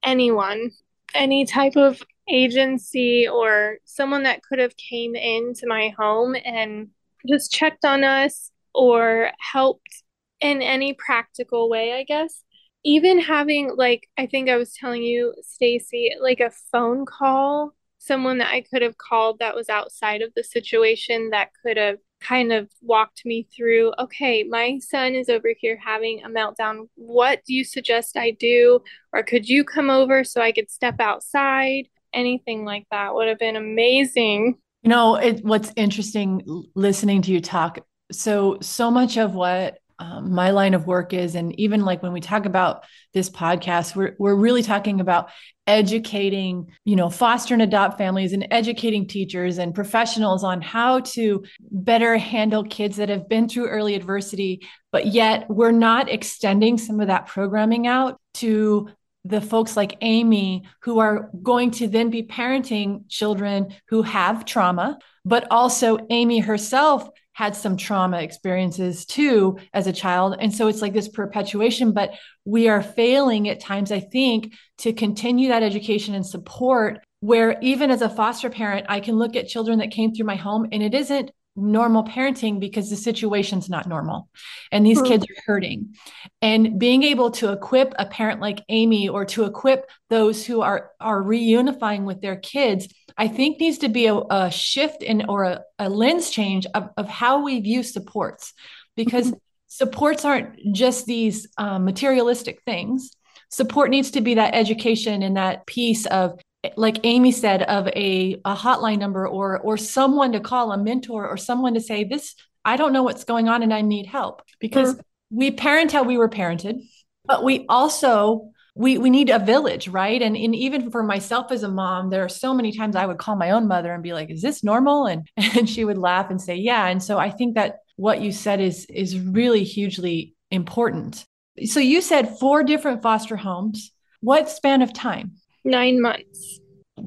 anyone, 0.04 0.70
any 1.14 1.44
type 1.44 1.76
of 1.76 2.02
agency 2.28 3.28
or 3.28 3.76
someone 3.84 4.22
that 4.22 4.42
could 4.42 4.58
have 4.58 4.76
came 4.76 5.14
into 5.14 5.66
my 5.66 5.92
home 5.96 6.34
and 6.44 6.88
just 7.28 7.52
checked 7.52 7.84
on 7.84 8.04
us 8.04 8.50
or 8.74 9.30
helped 9.38 10.02
in 10.40 10.62
any 10.62 10.94
practical 10.94 11.68
way, 11.70 11.92
I 11.94 12.04
guess. 12.04 12.42
Even 12.84 13.18
having 13.18 13.74
like 13.76 14.08
I 14.18 14.26
think 14.26 14.50
I 14.50 14.56
was 14.56 14.74
telling 14.74 15.02
you, 15.02 15.34
Stacy, 15.42 16.10
like 16.20 16.40
a 16.40 16.52
phone 16.70 17.06
call, 17.06 17.74
someone 17.98 18.38
that 18.38 18.52
I 18.52 18.60
could 18.60 18.82
have 18.82 18.98
called 18.98 19.38
that 19.38 19.54
was 19.54 19.70
outside 19.70 20.20
of 20.20 20.32
the 20.34 20.44
situation 20.44 21.30
that 21.30 21.50
could 21.64 21.78
have 21.78 21.98
kind 22.26 22.52
of 22.52 22.68
walked 22.82 23.24
me 23.24 23.46
through 23.54 23.92
okay, 23.98 24.44
my 24.44 24.78
son 24.78 25.14
is 25.14 25.28
over 25.28 25.52
here 25.56 25.78
having 25.82 26.22
a 26.24 26.28
meltdown. 26.28 26.88
What 26.94 27.40
do 27.46 27.54
you 27.54 27.64
suggest 27.64 28.16
I 28.16 28.32
do? 28.32 28.80
Or 29.12 29.22
could 29.22 29.48
you 29.48 29.64
come 29.64 29.90
over 29.90 30.24
so 30.24 30.40
I 30.40 30.52
could 30.52 30.70
step 30.70 30.96
outside? 31.00 31.88
Anything 32.12 32.64
like 32.64 32.86
that 32.90 33.14
would 33.14 33.28
have 33.28 33.38
been 33.38 33.56
amazing. 33.56 34.56
You 34.82 34.90
know, 34.90 35.16
it, 35.16 35.44
what's 35.44 35.72
interesting 35.76 36.42
listening 36.74 37.22
to 37.22 37.32
you 37.32 37.40
talk. 37.40 37.78
So, 38.12 38.58
so 38.60 38.90
much 38.90 39.16
of 39.16 39.34
what 39.34 39.78
um, 39.98 40.32
my 40.32 40.50
line 40.50 40.74
of 40.74 40.86
work 40.86 41.12
is 41.12 41.34
and 41.34 41.58
even 41.58 41.84
like 41.84 42.02
when 42.02 42.12
we 42.12 42.20
talk 42.20 42.46
about 42.46 42.84
this 43.12 43.30
podcast 43.30 43.94
we're 43.94 44.14
we're 44.18 44.34
really 44.34 44.62
talking 44.62 45.00
about 45.00 45.30
educating 45.66 46.66
you 46.84 46.96
know 46.96 47.08
foster 47.08 47.54
and 47.54 47.62
adopt 47.62 47.96
families 47.96 48.32
and 48.32 48.46
educating 48.50 49.06
teachers 49.06 49.58
and 49.58 49.74
professionals 49.74 50.44
on 50.44 50.60
how 50.60 51.00
to 51.00 51.44
better 51.70 52.16
handle 52.16 52.64
kids 52.64 52.96
that 52.96 53.08
have 53.08 53.28
been 53.28 53.48
through 53.48 53.68
early 53.68 53.94
adversity 53.94 54.66
but 54.92 55.06
yet 55.06 55.48
we're 55.48 55.70
not 55.70 56.10
extending 56.10 56.76
some 56.76 57.00
of 57.00 57.06
that 57.06 57.26
programming 57.26 57.86
out 57.86 58.20
to 58.34 58.88
the 59.24 59.40
folks 59.40 59.76
like 59.76 59.96
Amy 60.00 60.64
who 60.82 60.98
are 60.98 61.30
going 61.42 61.70
to 61.72 61.88
then 61.88 62.10
be 62.10 62.22
parenting 62.22 63.08
children 63.08 63.74
who 63.88 64.02
have 64.02 64.44
trauma 64.44 64.98
but 65.24 65.46
also 65.50 65.98
Amy 66.10 66.38
herself 66.38 67.08
had 67.32 67.56
some 67.56 67.76
trauma 67.76 68.20
experiences 68.20 69.04
too 69.04 69.58
as 69.72 69.86
a 69.86 69.92
child. 69.92 70.36
And 70.38 70.54
so 70.54 70.68
it's 70.68 70.80
like 70.80 70.92
this 70.92 71.08
perpetuation, 71.08 71.92
but 71.92 72.12
we 72.44 72.68
are 72.68 72.82
failing 72.82 73.48
at 73.48 73.60
times, 73.60 73.90
I 73.90 74.00
think, 74.00 74.54
to 74.78 74.92
continue 74.92 75.48
that 75.48 75.62
education 75.62 76.14
and 76.14 76.26
support. 76.26 77.00
Where 77.20 77.58
even 77.60 77.90
as 77.90 78.02
a 78.02 78.08
foster 78.08 78.50
parent, 78.50 78.86
I 78.88 79.00
can 79.00 79.16
look 79.16 79.34
at 79.34 79.48
children 79.48 79.78
that 79.78 79.90
came 79.90 80.14
through 80.14 80.26
my 80.26 80.36
home 80.36 80.68
and 80.70 80.82
it 80.82 80.94
isn't 80.94 81.30
normal 81.56 82.04
parenting 82.04 82.58
because 82.58 82.90
the 82.90 82.96
situation's 82.96 83.68
not 83.68 83.88
normal 83.88 84.28
and 84.72 84.84
these 84.84 85.00
kids 85.02 85.24
are 85.24 85.42
hurting. 85.46 85.94
And 86.42 86.78
being 86.78 87.02
able 87.04 87.30
to 87.32 87.52
equip 87.52 87.94
a 87.98 88.06
parent 88.06 88.40
like 88.40 88.62
amy 88.68 89.08
or 89.08 89.24
to 89.26 89.44
equip 89.44 89.88
those 90.10 90.44
who 90.44 90.62
are 90.62 90.90
are 91.00 91.22
reunifying 91.22 92.04
with 92.04 92.20
their 92.20 92.36
kids 92.36 92.88
i 93.16 93.28
think 93.28 93.60
needs 93.60 93.78
to 93.78 93.88
be 93.88 94.06
a, 94.06 94.14
a 94.14 94.50
shift 94.50 95.02
in 95.02 95.26
or 95.28 95.44
a, 95.44 95.60
a 95.78 95.88
lens 95.88 96.30
change 96.30 96.66
of, 96.74 96.88
of 96.96 97.08
how 97.08 97.42
we 97.42 97.60
view 97.60 97.82
supports 97.82 98.52
because 98.96 99.28
mm-hmm. 99.28 99.38
supports 99.68 100.24
aren't 100.24 100.58
just 100.72 101.06
these 101.06 101.48
um, 101.58 101.84
materialistic 101.84 102.62
things. 102.64 103.10
Support 103.50 103.90
needs 103.90 104.12
to 104.12 104.20
be 104.20 104.34
that 104.34 104.54
education 104.54 105.22
and 105.22 105.36
that 105.36 105.66
piece 105.66 106.06
of 106.06 106.38
like 106.76 107.00
Amy 107.04 107.32
said, 107.32 107.62
of 107.62 107.88
a, 107.88 108.40
a 108.44 108.54
hotline 108.54 108.98
number 108.98 109.26
or 109.26 109.58
or 109.58 109.76
someone 109.76 110.32
to 110.32 110.40
call, 110.40 110.72
a 110.72 110.78
mentor 110.78 111.28
or 111.28 111.36
someone 111.36 111.74
to 111.74 111.80
say, 111.80 112.04
this, 112.04 112.34
I 112.64 112.76
don't 112.76 112.92
know 112.92 113.02
what's 113.02 113.24
going 113.24 113.48
on 113.48 113.62
and 113.62 113.72
I 113.72 113.82
need 113.82 114.06
help. 114.06 114.42
Because 114.60 114.94
mm-hmm. 114.94 115.36
we 115.36 115.50
parent 115.50 115.92
how 115.92 116.02
we 116.02 116.16
were 116.16 116.28
parented, 116.28 116.80
but 117.24 117.44
we 117.44 117.66
also 117.68 118.50
we 118.74 118.98
we 118.98 119.10
need 119.10 119.30
a 119.30 119.38
village, 119.38 119.88
right? 119.88 120.20
And, 120.20 120.36
and 120.36 120.54
even 120.54 120.90
for 120.90 121.02
myself 121.02 121.52
as 121.52 121.62
a 121.62 121.68
mom, 121.68 122.10
there 122.10 122.24
are 122.24 122.28
so 122.28 122.52
many 122.52 122.72
times 122.72 122.96
I 122.96 123.06
would 123.06 123.18
call 123.18 123.36
my 123.36 123.50
own 123.50 123.68
mother 123.68 123.92
and 123.92 124.02
be 124.02 124.12
like, 124.12 124.30
is 124.30 124.42
this 124.42 124.64
normal? 124.64 125.06
And 125.06 125.28
and 125.36 125.68
she 125.68 125.84
would 125.84 125.98
laugh 125.98 126.30
and 126.30 126.40
say, 126.40 126.56
Yeah. 126.56 126.86
And 126.86 127.02
so 127.02 127.18
I 127.18 127.30
think 127.30 127.54
that 127.54 127.76
what 127.96 128.20
you 128.20 128.32
said 128.32 128.60
is 128.60 128.86
is 128.86 129.18
really 129.18 129.64
hugely 129.64 130.34
important. 130.50 131.24
So 131.64 131.78
you 131.78 132.00
said 132.00 132.38
four 132.38 132.64
different 132.64 133.02
foster 133.02 133.36
homes. 133.36 133.92
What 134.20 134.48
span 134.48 134.82
of 134.82 134.92
time? 134.92 135.32
Nine 135.64 136.00
months. 136.00 136.60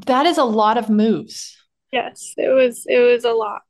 That 0.05 0.25
is 0.25 0.37
a 0.37 0.43
lot 0.43 0.77
of 0.77 0.89
moves. 0.89 1.55
Yes, 1.91 2.33
it 2.37 2.49
was 2.49 2.85
it 2.87 2.99
was 2.99 3.23
a 3.23 3.31
lot. 3.31 3.61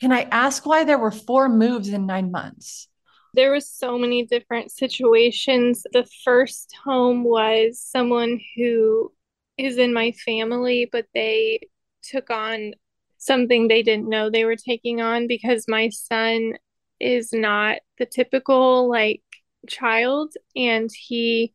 Can 0.00 0.12
I 0.12 0.28
ask 0.30 0.64
why 0.64 0.84
there 0.84 0.98
were 0.98 1.10
four 1.10 1.48
moves 1.48 1.88
in 1.88 2.06
9 2.06 2.30
months? 2.30 2.88
There 3.34 3.52
was 3.52 3.68
so 3.68 3.98
many 3.98 4.24
different 4.24 4.70
situations. 4.70 5.82
The 5.92 6.06
first 6.24 6.74
home 6.84 7.24
was 7.24 7.80
someone 7.80 8.40
who 8.56 9.12
is 9.56 9.76
in 9.76 9.92
my 9.92 10.12
family, 10.12 10.88
but 10.90 11.06
they 11.14 11.60
took 12.02 12.30
on 12.30 12.74
something 13.18 13.66
they 13.66 13.82
didn't 13.82 14.08
know 14.08 14.30
they 14.30 14.44
were 14.44 14.56
taking 14.56 15.00
on 15.00 15.26
because 15.26 15.66
my 15.66 15.88
son 15.88 16.54
is 17.00 17.32
not 17.32 17.78
the 17.98 18.06
typical 18.06 18.88
like 18.88 19.22
child 19.68 20.32
and 20.56 20.90
he 20.92 21.52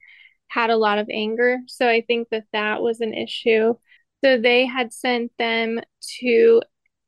had 0.53 0.69
a 0.69 0.77
lot 0.77 0.99
of 0.99 1.09
anger. 1.11 1.57
So 1.65 1.89
I 1.89 2.01
think 2.01 2.29
that 2.29 2.45
that 2.53 2.81
was 2.81 3.01
an 3.01 3.13
issue. 3.13 3.73
So 4.23 4.37
they 4.37 4.67
had 4.67 4.93
sent 4.93 5.31
them 5.39 5.79
to 6.19 6.61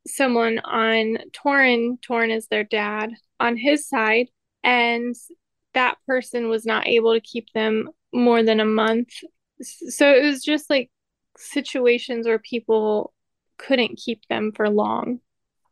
someone 0.04 0.58
on 0.58 1.18
Torin, 1.32 2.00
Torin 2.00 2.34
is 2.34 2.48
their 2.48 2.64
dad, 2.64 3.10
on 3.38 3.56
his 3.56 3.88
side. 3.88 4.30
And 4.64 5.14
that 5.74 5.96
person 6.08 6.48
was 6.48 6.66
not 6.66 6.88
able 6.88 7.14
to 7.14 7.20
keep 7.20 7.52
them 7.52 7.90
more 8.12 8.42
than 8.42 8.58
a 8.58 8.64
month. 8.64 9.10
So 9.62 10.12
it 10.12 10.24
was 10.24 10.42
just 10.42 10.68
like 10.68 10.90
situations 11.38 12.26
where 12.26 12.40
people 12.40 13.12
couldn't 13.58 13.96
keep 13.96 14.26
them 14.28 14.50
for 14.52 14.68
long 14.68 15.20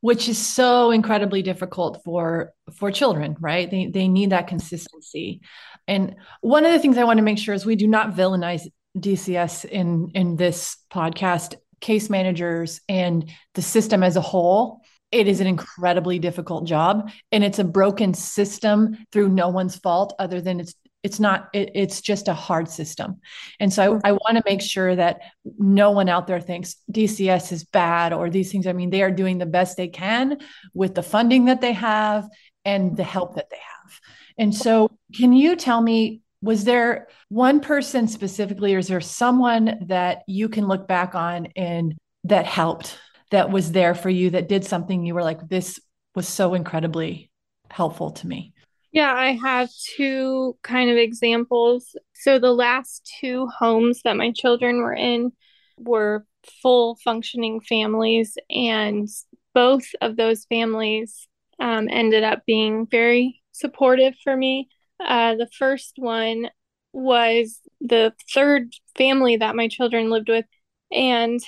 which 0.04 0.28
is 0.28 0.36
so 0.36 0.90
incredibly 0.90 1.40
difficult 1.40 2.02
for 2.04 2.52
for 2.74 2.90
children 2.90 3.34
right? 3.40 3.70
They 3.70 3.86
they 3.86 4.06
need 4.06 4.30
that 4.30 4.48
consistency. 4.48 5.40
And 5.88 6.16
one 6.42 6.66
of 6.66 6.72
the 6.72 6.78
things 6.78 6.98
i 6.98 7.04
want 7.04 7.16
to 7.16 7.22
make 7.22 7.38
sure 7.38 7.54
is 7.54 7.64
we 7.64 7.74
do 7.74 7.88
not 7.88 8.14
villainize 8.14 8.66
dcs 8.98 9.64
in 9.64 10.10
in 10.14 10.36
this 10.36 10.76
podcast 10.92 11.54
case 11.80 12.10
managers 12.10 12.82
and 12.86 13.30
the 13.54 13.62
system 13.62 14.02
as 14.02 14.16
a 14.16 14.20
whole. 14.20 14.82
It 15.10 15.26
is 15.26 15.40
an 15.40 15.46
incredibly 15.46 16.18
difficult 16.18 16.66
job 16.66 17.10
and 17.32 17.42
it's 17.42 17.58
a 17.58 17.64
broken 17.64 18.12
system 18.12 18.98
through 19.10 19.30
no 19.30 19.48
one's 19.48 19.76
fault 19.76 20.14
other 20.18 20.42
than 20.42 20.60
it's 20.60 20.74
it's 21.04 21.20
not 21.20 21.48
it, 21.52 21.70
it's 21.74 22.00
just 22.00 22.26
a 22.26 22.34
hard 22.34 22.68
system. 22.68 23.20
And 23.60 23.72
so 23.72 24.00
i, 24.04 24.08
I 24.08 24.12
want 24.12 24.36
to 24.36 24.42
make 24.44 24.60
sure 24.60 24.96
that 24.96 25.20
no 25.58 25.92
one 25.92 26.08
out 26.08 26.26
there 26.26 26.40
thinks 26.40 26.76
dcs 26.90 27.52
is 27.52 27.64
bad 27.64 28.12
or 28.12 28.30
these 28.30 28.50
things 28.50 28.66
i 28.66 28.72
mean 28.72 28.90
they 28.90 29.02
are 29.02 29.10
doing 29.10 29.38
the 29.38 29.46
best 29.46 29.76
they 29.76 29.88
can 29.88 30.38
with 30.72 30.94
the 30.94 31.02
funding 31.02 31.44
that 31.44 31.60
they 31.60 31.72
have 31.72 32.28
and 32.64 32.96
the 32.96 33.04
help 33.04 33.36
that 33.36 33.50
they 33.50 33.56
have. 33.58 34.00
And 34.38 34.54
so 34.54 34.90
can 35.14 35.32
you 35.32 35.56
tell 35.56 35.80
me 35.80 36.22
was 36.40 36.64
there 36.64 37.08
one 37.28 37.60
person 37.60 38.06
specifically 38.06 38.74
or 38.74 38.78
is 38.78 38.88
there 38.88 39.00
someone 39.00 39.78
that 39.86 40.22
you 40.26 40.48
can 40.48 40.66
look 40.66 40.86
back 40.86 41.14
on 41.14 41.48
and 41.56 41.94
that 42.24 42.46
helped 42.46 42.98
that 43.30 43.50
was 43.50 43.72
there 43.72 43.94
for 43.94 44.10
you 44.10 44.30
that 44.30 44.48
did 44.48 44.64
something 44.64 45.04
you 45.04 45.14
were 45.14 45.22
like 45.22 45.48
this 45.48 45.80
was 46.14 46.28
so 46.28 46.54
incredibly 46.54 47.30
helpful 47.70 48.10
to 48.10 48.26
me 48.26 48.53
yeah, 48.94 49.12
I 49.12 49.32
have 49.32 49.70
two 49.96 50.56
kind 50.62 50.88
of 50.88 50.96
examples. 50.96 51.96
So 52.14 52.38
the 52.38 52.52
last 52.52 53.12
two 53.20 53.48
homes 53.48 54.02
that 54.04 54.16
my 54.16 54.30
children 54.30 54.78
were 54.78 54.94
in 54.94 55.32
were 55.76 56.24
full 56.62 56.96
functioning 57.02 57.60
families, 57.60 58.38
and 58.48 59.08
both 59.52 59.84
of 60.00 60.14
those 60.14 60.44
families 60.44 61.26
um, 61.58 61.88
ended 61.90 62.22
up 62.22 62.44
being 62.46 62.86
very 62.88 63.42
supportive 63.50 64.14
for 64.22 64.36
me. 64.36 64.68
Uh, 65.04 65.34
the 65.34 65.48
first 65.58 65.94
one 65.96 66.48
was 66.92 67.58
the 67.80 68.12
third 68.32 68.74
family 68.96 69.38
that 69.38 69.56
my 69.56 69.66
children 69.66 70.08
lived 70.08 70.28
with, 70.28 70.46
and 70.92 71.40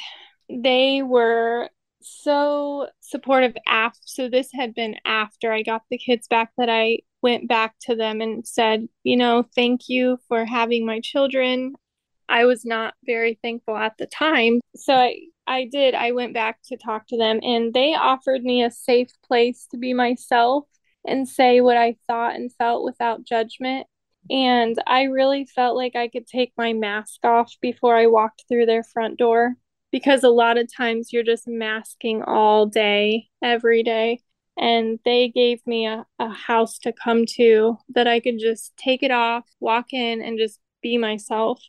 they 0.51 1.01
were 1.01 1.71
so 2.01 2.89
supportive 3.01 3.55
after 3.67 3.99
so 4.05 4.29
this 4.29 4.49
had 4.53 4.73
been 4.75 4.95
after 5.05 5.53
i 5.53 5.61
got 5.63 5.83
the 5.91 5.99
kids 5.99 6.29
back 6.29 6.53
that 6.57 6.69
i 6.71 6.99
went 7.23 7.49
back 7.49 7.75
to 7.83 7.95
them 7.95 8.21
and 8.21 8.47
said, 8.47 8.89
you 9.03 9.17
know, 9.17 9.45
thank 9.55 9.89
you 9.89 10.19
for 10.29 10.45
having 10.45 10.87
my 10.87 11.01
children. 11.01 11.75
I 12.29 12.45
was 12.45 12.65
not 12.65 12.95
very 13.05 13.39
thankful 13.43 13.77
at 13.77 13.97
the 13.99 14.07
time. 14.07 14.61
So 14.75 14.95
I, 14.95 15.17
I 15.47 15.67
did. 15.67 15.95
I 15.95 16.13
went 16.13 16.35
back 16.35 16.59
to 16.67 16.77
talk 16.77 17.07
to 17.09 17.17
them 17.17 17.41
and 17.43 17.73
they 17.73 17.95
offered 17.95 18.43
me 18.43 18.63
a 18.63 18.71
safe 18.71 19.11
place 19.27 19.67
to 19.71 19.79
be 19.79 19.95
myself 19.95 20.65
and 21.07 21.29
say 21.29 21.61
what 21.61 21.77
I 21.77 21.97
thought 22.07 22.35
and 22.35 22.53
felt 22.55 22.85
without 22.85 23.25
judgment. 23.25 23.87
And 24.29 24.77
I 24.89 25.05
really 25.05 25.47
felt 25.47 25.77
like 25.77 25.95
I 25.95 26.09
could 26.09 26.27
take 26.27 26.53
my 26.57 26.73
mask 26.73 27.25
off 27.25 27.55
before 27.63 27.97
I 27.97 28.07
walked 28.07 28.45
through 28.49 28.67
their 28.67 28.83
front 28.83 29.19
door 29.19 29.55
because 29.93 30.25
a 30.25 30.29
lot 30.29 30.59
of 30.59 30.69
times 30.75 31.13
you're 31.13 31.23
just 31.23 31.47
masking 31.47 32.23
all 32.25 32.67
day, 32.67 33.29
every 33.41 33.85
day 33.85 34.19
and 34.57 34.99
they 35.05 35.29
gave 35.29 35.67
me 35.67 35.87
a, 35.87 36.07
a 36.19 36.29
house 36.29 36.79
to 36.81 36.93
come 36.93 37.27
to 37.37 37.77
that 37.91 38.07
I 38.07 38.21
could 38.21 38.39
just 38.39 38.77
take 38.77 39.03
it 39.03 39.11
off, 39.11 39.45
walk 39.61 39.93
in, 39.93 40.23
and 40.23 40.39
just 40.39 40.61
be 40.83 40.97
myself. 40.97 41.63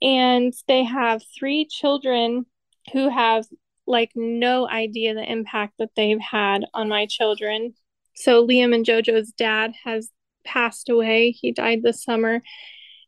And 0.00 0.52
they 0.66 0.84
have 0.84 1.22
three 1.38 1.66
children 1.66 2.46
who 2.92 3.08
have 3.08 3.44
like 3.86 4.12
no 4.14 4.68
idea 4.68 5.14
the 5.14 5.30
impact 5.30 5.74
that 5.78 5.90
they've 5.96 6.20
had 6.20 6.64
on 6.72 6.88
my 6.88 7.06
children. 7.06 7.74
So 8.14 8.46
Liam 8.46 8.74
and 8.74 8.86
JoJo's 8.86 9.32
dad 9.32 9.72
has 9.84 10.10
passed 10.44 10.88
away. 10.88 11.32
He 11.32 11.52
died 11.52 11.82
this 11.82 12.02
summer. 12.02 12.42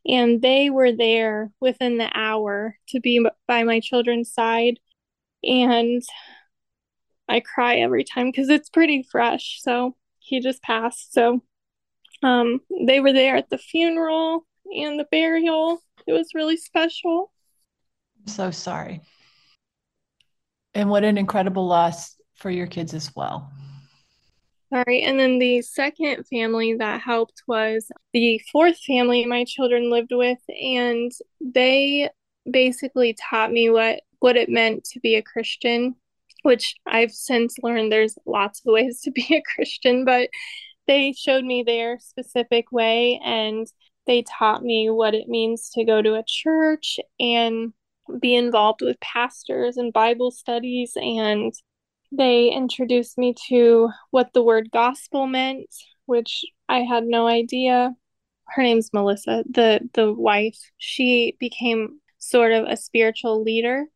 And 0.04 0.42
they 0.42 0.68
were 0.68 0.92
there 0.92 1.52
within 1.60 1.96
the 1.96 2.10
hour 2.12 2.76
to 2.88 3.00
be 3.00 3.24
by 3.46 3.62
my 3.62 3.78
children's 3.80 4.32
side. 4.32 4.80
And 5.44 6.02
I 7.28 7.40
cry 7.40 7.76
every 7.76 8.04
time 8.04 8.30
because 8.30 8.48
it's 8.48 8.68
pretty 8.68 9.06
fresh. 9.10 9.60
So 9.62 9.96
he 10.18 10.40
just 10.40 10.62
passed. 10.62 11.12
So 11.12 11.42
um, 12.22 12.60
they 12.86 13.00
were 13.00 13.12
there 13.12 13.36
at 13.36 13.50
the 13.50 13.58
funeral 13.58 14.46
and 14.74 14.98
the 14.98 15.06
burial. 15.10 15.82
It 16.06 16.12
was 16.12 16.34
really 16.34 16.56
special. 16.56 17.32
I'm 18.20 18.28
so 18.28 18.50
sorry. 18.50 19.00
And 20.74 20.88
what 20.88 21.04
an 21.04 21.18
incredible 21.18 21.66
loss 21.66 22.16
for 22.34 22.50
your 22.50 22.66
kids 22.66 22.94
as 22.94 23.14
well. 23.14 23.50
Sorry. 24.72 25.02
And 25.02 25.20
then 25.20 25.38
the 25.38 25.60
second 25.60 26.24
family 26.28 26.74
that 26.74 27.02
helped 27.02 27.42
was 27.46 27.90
the 28.14 28.40
fourth 28.50 28.78
family 28.78 29.26
my 29.26 29.44
children 29.44 29.90
lived 29.90 30.12
with. 30.12 30.38
And 30.48 31.12
they 31.40 32.08
basically 32.50 33.14
taught 33.30 33.52
me 33.52 33.68
what, 33.68 34.00
what 34.20 34.36
it 34.36 34.48
meant 34.48 34.84
to 34.84 35.00
be 35.00 35.16
a 35.16 35.22
Christian 35.22 35.94
which 36.42 36.74
I've 36.86 37.12
since 37.12 37.56
learned 37.62 37.90
there's 37.90 38.18
lots 38.26 38.60
of 38.60 38.72
ways 38.72 39.00
to 39.02 39.10
be 39.10 39.26
a 39.30 39.42
Christian, 39.54 40.04
but 40.04 40.28
they 40.86 41.12
showed 41.12 41.44
me 41.44 41.62
their 41.62 41.98
specific 42.00 42.72
way 42.72 43.20
and 43.24 43.66
they 44.06 44.22
taught 44.22 44.62
me 44.62 44.90
what 44.90 45.14
it 45.14 45.28
means 45.28 45.70
to 45.70 45.84
go 45.84 46.02
to 46.02 46.14
a 46.14 46.24
church 46.26 46.98
and 47.20 47.72
be 48.20 48.34
involved 48.34 48.80
with 48.82 48.98
pastors 49.00 49.76
and 49.76 49.92
Bible 49.92 50.32
studies. 50.32 50.92
And 50.96 51.52
they 52.10 52.48
introduced 52.48 53.16
me 53.16 53.34
to 53.48 53.90
what 54.10 54.32
the 54.32 54.42
word 54.42 54.70
gospel 54.72 55.26
meant, 55.26 55.72
which 56.06 56.44
I 56.68 56.80
had 56.80 57.04
no 57.04 57.28
idea. 57.28 57.92
Her 58.48 58.62
name's 58.62 58.90
Melissa, 58.92 59.44
the 59.48 59.88
the 59.94 60.12
wife. 60.12 60.58
She 60.78 61.36
became 61.38 62.00
sort 62.18 62.52
of 62.52 62.66
a 62.66 62.76
spiritual 62.76 63.42
leader 63.42 63.86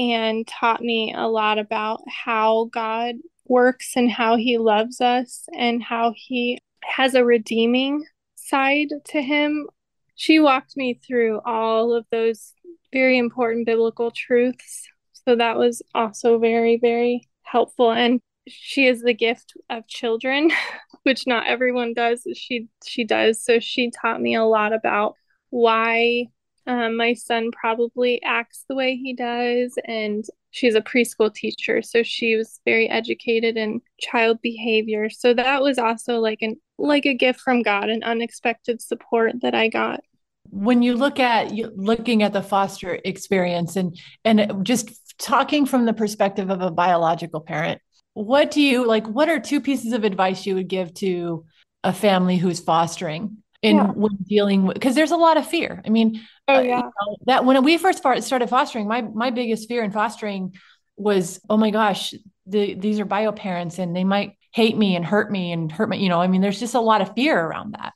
and 0.00 0.46
taught 0.46 0.80
me 0.80 1.12
a 1.14 1.26
lot 1.26 1.58
about 1.58 2.00
how 2.08 2.70
God 2.72 3.16
works 3.46 3.92
and 3.96 4.10
how 4.10 4.36
he 4.36 4.56
loves 4.56 5.00
us 5.02 5.46
and 5.54 5.82
how 5.82 6.14
he 6.16 6.58
has 6.82 7.14
a 7.14 7.24
redeeming 7.24 8.06
side 8.34 8.88
to 9.04 9.20
him. 9.20 9.68
She 10.14 10.40
walked 10.40 10.74
me 10.74 10.94
through 11.06 11.40
all 11.44 11.92
of 11.92 12.06
those 12.10 12.54
very 12.94 13.18
important 13.18 13.66
biblical 13.66 14.10
truths. 14.10 14.88
So 15.26 15.36
that 15.36 15.58
was 15.58 15.82
also 15.94 16.38
very, 16.38 16.78
very 16.78 17.28
helpful. 17.42 17.92
And 17.92 18.22
she 18.48 18.86
is 18.86 19.02
the 19.02 19.12
gift 19.12 19.52
of 19.68 19.86
children, 19.86 20.50
which 21.02 21.26
not 21.26 21.46
everyone 21.46 21.92
does. 21.92 22.26
She 22.34 22.68
she 22.86 23.04
does. 23.04 23.44
So 23.44 23.60
she 23.60 23.90
taught 23.90 24.20
me 24.22 24.34
a 24.34 24.44
lot 24.44 24.72
about 24.72 25.14
why 25.50 26.28
um, 26.70 26.96
my 26.96 27.14
son 27.14 27.50
probably 27.50 28.22
acts 28.22 28.64
the 28.68 28.76
way 28.76 28.94
he 28.94 29.12
does, 29.12 29.74
and 29.86 30.24
she's 30.52 30.76
a 30.76 30.80
preschool 30.80 31.34
teacher, 31.34 31.82
so 31.82 32.04
she 32.04 32.36
was 32.36 32.60
very 32.64 32.88
educated 32.88 33.56
in 33.56 33.80
child 34.00 34.40
behavior. 34.40 35.10
So 35.10 35.34
that 35.34 35.62
was 35.62 35.78
also 35.78 36.20
like 36.20 36.42
an 36.42 36.60
like 36.78 37.06
a 37.06 37.14
gift 37.14 37.40
from 37.40 37.62
God, 37.62 37.90
an 37.90 38.04
unexpected 38.04 38.80
support 38.80 39.32
that 39.42 39.52
I 39.52 39.66
got 39.66 40.00
when 40.44 40.82
you 40.82 40.94
look 40.94 41.18
at 41.18 41.52
looking 41.76 42.22
at 42.22 42.32
the 42.32 42.42
foster 42.42 42.98
experience 43.04 43.76
and 43.76 43.98
and 44.24 44.64
just 44.64 44.90
talking 45.18 45.66
from 45.66 45.86
the 45.86 45.92
perspective 45.92 46.50
of 46.50 46.60
a 46.60 46.70
biological 46.70 47.40
parent 47.40 47.80
what 48.14 48.50
do 48.50 48.60
you 48.60 48.84
like 48.84 49.06
what 49.06 49.28
are 49.28 49.38
two 49.38 49.60
pieces 49.60 49.92
of 49.92 50.02
advice 50.02 50.46
you 50.46 50.56
would 50.56 50.66
give 50.66 50.92
to 50.92 51.44
a 51.84 51.92
family 51.92 52.36
who's 52.36 52.58
fostering 52.58 53.36
in 53.62 53.76
yeah. 53.76 53.90
when 53.90 54.16
dealing 54.26 54.64
with 54.64 54.74
because 54.74 54.94
there's 54.94 55.10
a 55.10 55.16
lot 55.16 55.36
of 55.36 55.46
fear. 55.46 55.82
I 55.84 55.90
mean 55.90 56.20
oh 56.48 56.60
yeah 56.60 56.78
uh, 56.78 56.82
you 56.82 56.82
know, 56.82 57.16
that 57.26 57.44
when 57.44 57.62
we 57.64 57.78
first 57.78 57.98
started 57.98 58.48
fostering 58.48 58.88
my 58.88 59.02
my 59.02 59.30
biggest 59.30 59.68
fear 59.68 59.82
in 59.82 59.90
fostering 59.90 60.54
was 60.96 61.40
oh 61.48 61.56
my 61.56 61.70
gosh 61.70 62.14
the, 62.46 62.74
these 62.74 62.98
are 62.98 63.04
bio 63.04 63.32
parents 63.32 63.78
and 63.78 63.94
they 63.94 64.04
might 64.04 64.32
hate 64.52 64.76
me 64.76 64.96
and 64.96 65.04
hurt 65.04 65.30
me 65.30 65.52
and 65.52 65.70
hurt 65.70 65.88
me 65.88 65.98
you 65.98 66.08
know 66.08 66.20
i 66.20 66.26
mean 66.26 66.40
there's 66.40 66.58
just 66.58 66.74
a 66.74 66.80
lot 66.80 67.00
of 67.00 67.14
fear 67.14 67.38
around 67.38 67.74
that. 67.74 67.92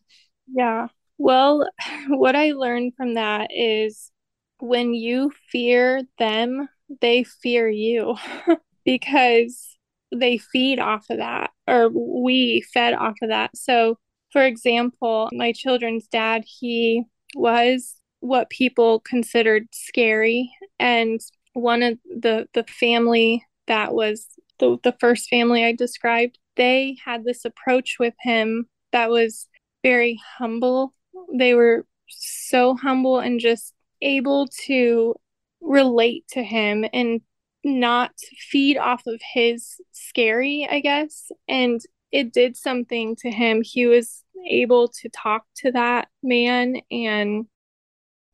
Yeah. 0.46 0.88
Well 1.18 1.68
what 2.08 2.36
i 2.36 2.52
learned 2.52 2.94
from 2.96 3.14
that 3.14 3.48
is 3.50 4.10
when 4.58 4.94
you 4.94 5.32
fear 5.50 6.02
them 6.18 6.68
they 7.00 7.24
fear 7.24 7.68
you 7.68 8.16
because 8.84 9.76
they 10.14 10.38
feed 10.38 10.78
off 10.78 11.06
of 11.10 11.18
that 11.18 11.50
or 11.66 11.88
we 11.88 12.62
fed 12.72 12.94
off 12.94 13.16
of 13.22 13.30
that. 13.30 13.56
So 13.56 13.98
for 14.34 14.44
example 14.44 15.30
my 15.32 15.52
children's 15.52 16.06
dad 16.08 16.44
he 16.44 17.04
was 17.36 17.94
what 18.20 18.50
people 18.50 19.00
considered 19.00 19.66
scary 19.70 20.52
and 20.78 21.20
one 21.52 21.82
of 21.82 21.98
the 22.04 22.46
the 22.52 22.64
family 22.64 23.44
that 23.68 23.94
was 23.94 24.26
the, 24.58 24.76
the 24.82 24.94
first 24.98 25.30
family 25.30 25.64
i 25.64 25.72
described 25.72 26.36
they 26.56 26.96
had 27.04 27.24
this 27.24 27.44
approach 27.44 27.96
with 28.00 28.14
him 28.20 28.66
that 28.90 29.08
was 29.08 29.48
very 29.84 30.20
humble 30.38 30.92
they 31.32 31.54
were 31.54 31.86
so 32.08 32.74
humble 32.74 33.20
and 33.20 33.38
just 33.38 33.72
able 34.02 34.48
to 34.66 35.14
relate 35.60 36.24
to 36.28 36.42
him 36.42 36.84
and 36.92 37.20
not 37.64 38.12
feed 38.50 38.76
off 38.76 39.06
of 39.06 39.20
his 39.32 39.80
scary, 39.92 40.68
I 40.70 40.80
guess. 40.80 41.32
And 41.48 41.80
it 42.14 42.32
did 42.32 42.56
something 42.56 43.16
to 43.16 43.28
him. 43.28 43.60
He 43.60 43.86
was 43.86 44.22
able 44.48 44.86
to 44.86 45.08
talk 45.08 45.44
to 45.56 45.72
that 45.72 46.06
man 46.22 46.76
and 46.88 47.46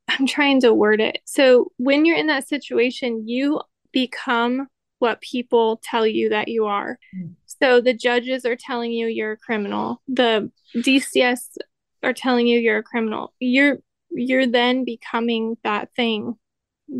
I'm 0.06 0.26
trying 0.26 0.60
to 0.60 0.74
word 0.74 1.00
it. 1.00 1.18
So 1.24 1.72
when 1.78 2.04
you're 2.04 2.18
in 2.18 2.26
that 2.26 2.46
situation, 2.46 3.26
you 3.26 3.62
become 3.90 4.68
what 4.98 5.22
people 5.22 5.80
tell 5.82 6.06
you 6.06 6.28
that 6.28 6.48
you 6.48 6.66
are. 6.66 6.98
Mm. 7.16 7.36
So 7.46 7.80
the 7.80 7.94
judges 7.94 8.44
are 8.44 8.56
telling 8.56 8.92
you 8.92 9.06
you're 9.06 9.32
a 9.32 9.38
criminal. 9.38 10.02
The 10.08 10.52
DCS 10.76 11.56
are 12.02 12.12
telling 12.12 12.46
you 12.46 12.60
you're 12.60 12.78
a 12.78 12.82
criminal. 12.82 13.32
You're 13.38 13.78
you're 14.10 14.46
then 14.46 14.84
becoming 14.84 15.56
that 15.64 15.88
thing 15.94 16.34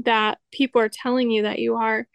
that 0.05 0.39
people 0.51 0.81
are 0.81 0.89
telling 0.89 1.31
you 1.31 1.43
that 1.43 1.59
you 1.59 1.77
are. 1.77 2.07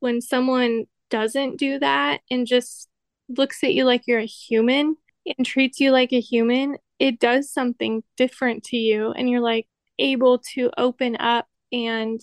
When 0.00 0.20
someone 0.20 0.84
doesn't 1.08 1.56
do 1.58 1.78
that 1.78 2.20
and 2.30 2.46
just 2.46 2.89
looks 3.36 3.62
at 3.64 3.74
you 3.74 3.84
like 3.84 4.02
you're 4.06 4.18
a 4.18 4.26
human 4.26 4.96
and 5.26 5.46
treats 5.46 5.80
you 5.80 5.90
like 5.90 6.12
a 6.12 6.20
human, 6.20 6.76
it 6.98 7.18
does 7.18 7.52
something 7.52 8.02
different 8.16 8.64
to 8.64 8.76
you. 8.76 9.12
And 9.12 9.28
you're 9.28 9.40
like 9.40 9.66
able 9.98 10.38
to 10.54 10.70
open 10.76 11.16
up. 11.16 11.46
And, 11.72 12.20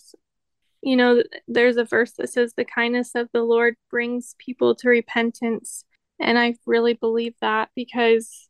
you 0.82 0.96
know, 0.96 1.24
there's 1.48 1.78
a 1.78 1.86
verse 1.86 2.14
that 2.18 2.30
says, 2.30 2.54
the 2.56 2.66
kindness 2.66 3.12
of 3.16 3.30
the 3.34 3.44
Lord 3.44 3.76
brings 3.90 4.36
people 4.40 4.76
to 4.76 4.90
repentance. 4.90 5.84
And 6.20 6.38
I 6.38 6.56
really 6.66 6.94
believe 6.94 7.36
that 7.42 7.70
because 7.76 8.50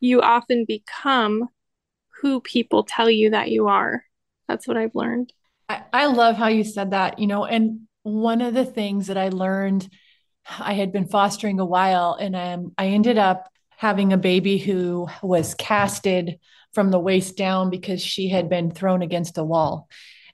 you 0.00 0.20
often 0.20 0.64
become 0.66 1.48
who 2.20 2.40
people 2.40 2.84
tell 2.84 3.10
you 3.10 3.30
that 3.30 3.50
you 3.50 3.68
are. 3.68 4.04
That's 4.48 4.68
what 4.68 4.76
I've 4.76 4.94
learned. 4.94 5.32
I, 5.68 5.82
I 5.92 6.06
love 6.06 6.36
how 6.36 6.48
you 6.48 6.64
said 6.64 6.92
that, 6.92 7.18
you 7.18 7.26
know, 7.26 7.44
and 7.44 7.80
one 8.02 8.40
of 8.40 8.54
the 8.54 8.64
things 8.64 9.08
that 9.08 9.18
I 9.18 9.30
learned, 9.30 9.88
I 10.58 10.74
had 10.74 10.92
been 10.92 11.06
fostering 11.06 11.60
a 11.60 11.64
while 11.64 12.16
and 12.18 12.36
um, 12.36 12.72
I 12.78 12.88
ended 12.88 13.18
up 13.18 13.50
having 13.76 14.12
a 14.12 14.18
baby 14.18 14.58
who 14.58 15.08
was 15.22 15.54
casted 15.54 16.38
from 16.72 16.90
the 16.90 16.98
waist 16.98 17.36
down 17.36 17.70
because 17.70 18.02
she 18.02 18.28
had 18.28 18.48
been 18.48 18.70
thrown 18.70 19.02
against 19.02 19.38
a 19.38 19.44
wall 19.44 19.88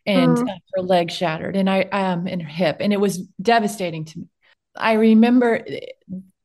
and 0.04 0.36
mm. 0.36 0.48
her 0.74 0.82
leg 0.82 1.10
shattered 1.10 1.56
and 1.56 1.70
I 1.70 1.82
um 1.82 2.26
in 2.26 2.40
her 2.40 2.48
hip 2.48 2.78
and 2.80 2.92
it 2.92 3.00
was 3.00 3.18
devastating 3.40 4.04
to 4.06 4.18
me. 4.18 4.26
I 4.76 4.94
remember 4.94 5.64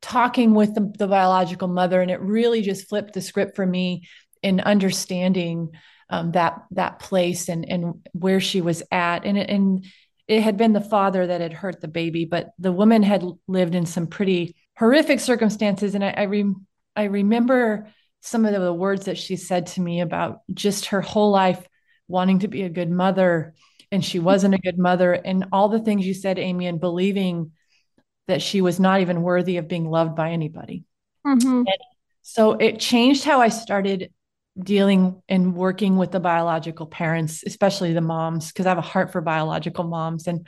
talking 0.01 0.53
with 0.53 0.75
the, 0.75 0.93
the 0.97 1.08
biological 1.08 1.67
mother 1.67 2.01
and 2.01 2.12
it 2.12 2.21
really 2.21 2.62
just 2.62 2.88
flipped 2.88 3.13
the 3.13 3.21
script 3.21 3.56
for 3.56 3.65
me 3.65 4.08
in 4.43 4.60
understanding 4.60 5.71
um, 6.10 6.32
that 6.34 6.63
that 6.71 6.99
place 6.99 7.49
and 7.49 7.67
and 7.69 8.08
where 8.13 8.39
she 8.39 8.62
was 8.62 8.84
at 8.91 9.25
and 9.25 9.38
and 9.38 9.86
it 10.28 10.42
had 10.42 10.58
been 10.58 10.74
the 10.74 10.82
father 10.82 11.28
that 11.28 11.42
had 11.42 11.54
hurt 11.54 11.82
the 11.82 11.88
baby 11.88 12.26
but 12.26 12.52
the 12.60 12.72
woman 12.72 13.04
had 13.04 13.24
lived 13.48 13.76
in 13.76 13.86
some 13.86 14.08
pretty 14.08 14.56
horrific 14.78 15.20
circumstances 15.20 15.96
and 15.96 16.04
I 16.04 16.13
I, 16.18 16.24
re- 16.24 16.54
I 16.96 17.04
remember 17.06 17.88
some 18.22 18.46
of 18.46 18.60
the 18.60 18.74
words 18.74 19.06
that 19.06 19.18
she 19.18 19.36
said 19.36 19.68
to 19.68 19.82
me 19.82 20.02
about 20.02 20.42
just 20.54 20.88
her 20.88 21.02
whole 21.02 21.32
life 21.32 21.66
wanting 22.08 22.40
to 22.40 22.48
be 22.48 22.63
a 22.63 22.70
good 22.70 22.90
mother 22.90 23.54
and 23.92 24.04
she 24.04 24.20
wasn't 24.20 24.56
a 24.56 24.60
good 24.60 24.78
mother 24.78 25.13
and 25.13 25.46
all 25.52 25.70
the 25.70 25.80
things 25.80 26.06
you 26.06 26.13
said 26.13 26.40
Amy 26.40 26.68
and 26.68 26.80
believing 26.80 27.52
that 28.28 28.42
she 28.42 28.62
was 28.62 28.80
not 28.80 29.02
even 29.02 29.22
worthy 29.22 29.58
of 29.58 29.68
being 29.68 29.90
loved 29.90 30.16
by 30.16 30.32
anybody. 30.32 30.84
Mm-hmm. 31.26 31.63
so 32.22 32.54
it 32.54 32.80
changed 32.80 33.26
how 33.26 33.42
I 33.42 33.50
started 33.50 34.13
dealing 34.62 35.22
and 35.30 35.56
working 35.56 35.98
with 35.98 36.12
the 36.12 36.20
biological 36.20 36.86
parents, 36.86 37.43
especially 37.46 37.93
the 37.93 38.02
moms, 38.02 38.48
because 38.48 38.65
I 38.65 38.70
have 38.70 38.78
a 38.78 38.82
heart 38.82 39.12
for 39.12 39.22
biological 39.22 39.84
moms. 39.84 40.28
And 40.28 40.48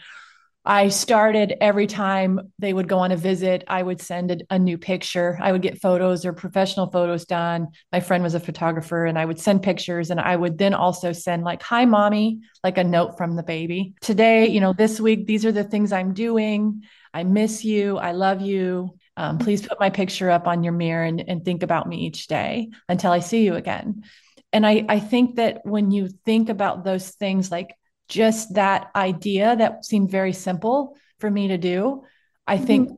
I 0.66 0.90
started 0.90 1.56
every 1.62 1.88
time 1.88 2.52
they 2.60 2.74
would 2.74 2.88
go 2.88 3.00
on 3.00 3.12
a 3.12 3.18
visit, 3.18 3.64
I 3.68 3.82
would 3.82 4.02
send 4.02 4.32
a, 4.32 4.38
a, 4.50 4.60
new 4.60 4.78
picture. 4.78 5.38
I 5.42 5.52
would 5.52 5.62
get 5.62 5.82
photos 5.82 6.26
or 6.26 6.34
professional 6.34 6.92
photos 6.92 7.26
done. 7.26 7.70
My 7.92 8.02
friend 8.02 8.24
was 8.24 8.36
a 8.36 8.40
photographer 8.40 9.06
and 9.06 9.18
I 9.18 9.26
would 9.26 9.40
send 9.40 9.64
pictures 9.64 10.12
and 10.12 10.20
I 10.20 10.36
would 10.36 10.58
then 10.58 10.74
also 10.74 11.14
send 11.14 11.44
like, 11.44 11.64
hi, 11.64 11.86
mommy, 11.86 12.42
like 12.64 12.78
a 12.78 12.84
note 12.84 13.18
from 13.18 13.36
the 13.36 13.44
baby. 13.44 13.96
Today, 14.02 14.48
you 14.48 14.60
know, 14.60 14.74
this 14.74 15.00
week, 15.00 15.26
these 15.26 15.46
are 15.46 15.52
the 15.52 15.64
things 15.64 15.94
I'm 15.94 16.14
doing. 16.14 16.84
I 17.14 17.24
miss 17.24 17.64
you. 17.64 17.98
I 17.98 18.12
love 18.12 18.42
you. 18.42 18.96
Um, 19.20 19.38
please 19.38 19.68
put 19.68 19.82
my 19.82 19.90
picture 19.90 20.30
up 20.30 20.48
on 20.48 20.64
your 20.64 20.72
mirror 20.72 21.04
and, 21.04 21.20
and 21.28 21.44
think 21.44 21.62
about 21.62 21.90
me 21.90 21.98
each 21.98 22.28
day 22.28 22.70
until 22.88 23.12
I 23.12 23.20
see 23.20 23.44
you 23.44 23.56
again. 23.56 24.06
And 24.54 24.66
I, 24.66 24.86
I 24.88 25.02
think 25.02 25.36
that 25.36 25.60
when 25.66 25.92
you 25.92 26.08
think 26.08 26.48
about 26.48 26.86
those 26.86 27.10
things, 27.10 27.52
like 27.52 27.76
just 28.08 28.54
that 28.54 28.90
idea 28.96 29.58
that 29.58 29.84
seemed 29.84 30.10
very 30.10 30.32
simple 30.32 30.98
for 31.20 31.30
me 31.30 31.50
to 31.50 31.58
do, 31.58 32.06
I 32.48 32.56
mm-hmm. 32.56 32.66
think 32.66 32.92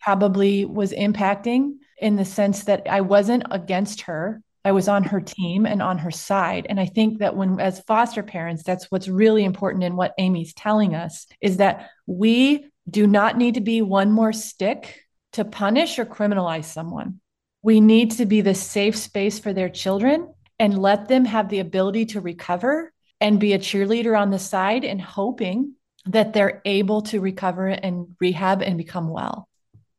probably 0.00 0.64
was 0.64 0.92
impacting 0.92 1.74
in 1.96 2.16
the 2.16 2.24
sense 2.24 2.64
that 2.64 2.88
I 2.90 3.02
wasn't 3.02 3.44
against 3.48 4.02
her. 4.02 4.42
I 4.64 4.72
was 4.72 4.88
on 4.88 5.04
her 5.04 5.20
team 5.20 5.64
and 5.64 5.80
on 5.80 5.98
her 5.98 6.10
side. 6.10 6.66
And 6.68 6.80
I 6.80 6.86
think 6.86 7.20
that 7.20 7.36
when, 7.36 7.60
as 7.60 7.82
foster 7.82 8.24
parents, 8.24 8.64
that's 8.64 8.90
what's 8.90 9.06
really 9.06 9.44
important 9.44 9.84
in 9.84 9.94
what 9.94 10.12
Amy's 10.18 10.54
telling 10.54 10.96
us 10.96 11.28
is 11.40 11.58
that 11.58 11.88
we 12.08 12.66
do 12.90 13.06
not 13.06 13.38
need 13.38 13.54
to 13.54 13.60
be 13.60 13.80
one 13.80 14.10
more 14.10 14.32
stick 14.32 15.04
to 15.38 15.44
punish 15.44 16.00
or 16.00 16.04
criminalize 16.04 16.64
someone. 16.64 17.20
We 17.62 17.80
need 17.80 18.10
to 18.12 18.26
be 18.26 18.40
the 18.40 18.54
safe 18.54 18.96
space 18.96 19.38
for 19.38 19.52
their 19.52 19.68
children 19.68 20.34
and 20.58 20.82
let 20.82 21.06
them 21.06 21.24
have 21.24 21.48
the 21.48 21.60
ability 21.60 22.06
to 22.06 22.20
recover 22.20 22.92
and 23.20 23.38
be 23.38 23.52
a 23.52 23.58
cheerleader 23.58 24.18
on 24.18 24.30
the 24.30 24.38
side 24.40 24.84
and 24.84 25.00
hoping 25.00 25.74
that 26.06 26.32
they're 26.32 26.60
able 26.64 27.02
to 27.02 27.20
recover 27.20 27.68
and 27.68 28.16
rehab 28.20 28.62
and 28.62 28.76
become 28.76 29.08
well. 29.08 29.48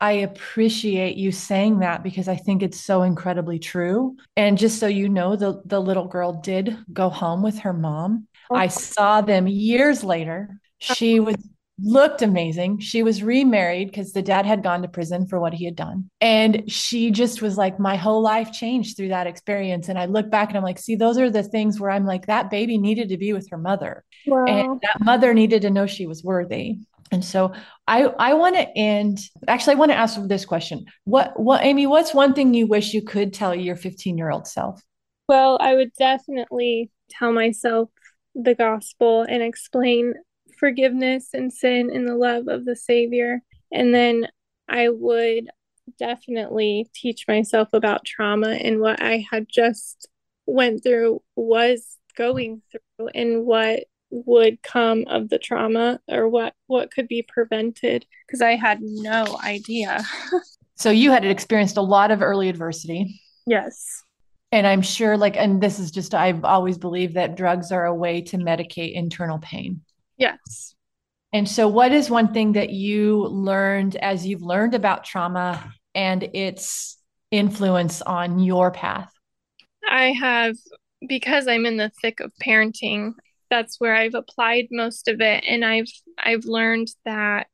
I 0.02 0.12
appreciate 0.12 1.16
you 1.16 1.32
saying 1.32 1.80
that 1.80 2.04
because 2.04 2.28
I 2.28 2.36
think 2.36 2.62
it's 2.62 2.82
so 2.82 3.04
incredibly 3.04 3.60
true. 3.60 4.18
And 4.36 4.58
just 4.58 4.78
so 4.78 4.88
you 4.88 5.08
know, 5.08 5.38
the, 5.38 5.62
the 5.66 5.80
little 5.80 6.08
girl 6.08 6.34
did 6.34 6.78
go 6.92 7.08
home 7.10 7.42
with 7.42 7.60
her 7.60 7.74
mom. 7.74 8.28
I 8.52 8.66
oh. 8.66 8.70
saw 8.70 9.22
them 9.22 9.48
years 9.48 10.04
later. 10.04 10.60
She 10.80 11.22
was 11.22 11.38
looked 11.82 12.22
amazing. 12.22 12.80
She 12.80 13.04
was 13.04 13.24
remarried 13.24 13.90
because 13.90 14.14
the 14.14 14.22
dad 14.22 14.46
had 14.46 14.64
gone 14.64 14.82
to 14.82 14.88
prison 14.88 15.28
for 15.28 15.40
what 15.40 15.54
he 15.54 15.66
had 15.66 15.76
done. 15.76 16.10
And 16.22 16.72
she 16.72 17.12
just 17.12 17.42
was 17.42 17.58
like, 17.58 17.80
my 17.80 17.96
whole 17.96 18.22
life 18.22 18.52
changed 18.52 18.98
through 18.98 19.10
that 19.10 19.28
experience. 19.28 19.90
And 19.90 19.98
I 19.98 20.06
look 20.06 20.30
back 20.30 20.50
and 20.50 20.58
I'm 20.58 20.64
like, 20.64 20.80
see, 20.80 20.96
those 20.96 21.18
are 21.18 21.30
the 21.30 21.44
things 21.44 21.80
where 21.80 21.92
I'm 21.92 22.06
like, 22.06 22.28
that 22.28 22.50
baby 22.50 22.78
needed 22.78 23.10
to 23.10 23.18
be 23.18 23.34
with 23.34 23.50
her 23.52 23.58
mother. 23.58 24.04
Wow. 24.26 24.46
And 24.46 24.82
that 24.82 25.02
mother 25.02 25.34
needed 25.34 25.62
to 25.64 25.70
know 25.70 25.88
she 25.88 26.08
was 26.08 26.24
worthy. 26.24 26.80
And 27.12 27.26
so 27.26 27.54
I 27.88 28.04
I 28.04 28.36
want 28.36 28.56
to 28.56 28.78
end 28.78 29.20
actually 29.48 29.74
I 29.74 29.78
want 29.78 29.92
to 29.92 29.98
ask 29.98 30.20
this 30.28 30.46
question. 30.46 30.86
What 31.06 31.40
what 31.40 31.64
Amy, 31.64 31.88
what's 31.88 32.14
one 32.14 32.34
thing 32.34 32.54
you 32.54 32.68
wish 32.68 32.94
you 32.94 33.02
could 33.02 33.34
tell 33.34 33.56
your 33.56 33.76
15-year-old 33.76 34.46
self? 34.48 34.82
Well, 35.28 35.58
I 35.60 35.74
would 35.74 35.92
definitely 35.98 36.92
tell 37.10 37.32
myself 37.32 37.90
the 38.36 38.54
gospel 38.54 39.24
and 39.28 39.42
explain 39.42 40.14
forgiveness 40.60 41.30
and 41.34 41.52
sin 41.52 41.90
and 41.94 42.08
the 42.08 42.16
love 42.16 42.48
of 42.48 42.66
the 42.66 42.76
Savior. 42.76 43.42
And 43.72 43.94
then 43.94 44.28
I 44.68 44.90
would 44.90 45.50
definitely 45.98 46.90
teach 46.94 47.28
myself 47.28 47.70
about 47.74 48.06
trauma 48.06 48.50
and 48.50 48.80
what 48.80 49.02
I 49.02 49.26
had 49.30 49.48
just 49.50 50.08
went 50.46 50.84
through 50.84 51.22
was 51.36 51.98
going 52.16 52.62
through 52.72 53.08
and 53.14 53.46
what 53.46 53.84
would 54.12 54.62
come 54.64 55.06
of 55.08 55.30
the 55.30 55.38
trauma 55.38 56.00
or 56.08 56.28
what 56.28 56.54
what 56.68 56.92
could 56.92 57.08
be 57.08 57.22
prevented 57.28 58.06
because 58.26 58.42
I 58.42 58.56
had 58.56 58.80
no 58.82 59.40
idea. 59.44 60.04
so 60.76 60.90
you 60.90 61.12
had 61.12 61.26
experienced 61.26 61.78
a 61.78 61.82
lot 61.82 62.12
of 62.12 62.22
early 62.22 62.50
adversity. 62.50 63.22
Yes. 63.46 64.04
And 64.52 64.66
I'm 64.66 64.82
sure 64.82 65.16
like 65.16 65.38
and 65.38 65.62
this 65.62 65.80
is 65.80 65.92
just 65.92 66.16
I've 66.16 66.44
always 66.44 66.78
believed 66.78 67.14
that 67.16 67.38
drugs 67.38 67.72
are 67.72 67.86
a 67.86 67.94
way 67.94 68.22
to 68.24 68.38
medicate 68.38 68.94
internal 68.94 69.38
pain. 69.38 69.82
Yes. 70.20 70.76
And 71.34 71.48
so 71.48 71.68
what 71.68 71.92
is 71.92 72.10
one 72.10 72.34
thing 72.34 72.54
that 72.54 72.70
you 72.70 73.26
learned 73.28 73.96
as 73.96 74.26
you've 74.26 74.42
learned 74.42 74.76
about 74.76 75.04
trauma 75.04 75.74
and 75.96 76.24
its 76.24 76.98
influence 77.32 78.02
on 78.02 78.40
your 78.40 78.72
path? 78.72 79.12
I 79.88 80.12
have 80.12 80.56
because 81.08 81.48
I'm 81.48 81.66
in 81.66 81.78
the 81.78 81.92
thick 82.02 82.20
of 82.20 82.32
parenting, 82.44 83.14
that's 83.50 83.80
where 83.80 83.96
I've 83.96 84.16
applied 84.16 84.68
most 84.72 85.08
of 85.08 85.22
it 85.22 85.44
and 85.48 85.64
I've 85.64 85.92
I've 86.18 86.46
learned 86.46 86.90
that 87.06 87.48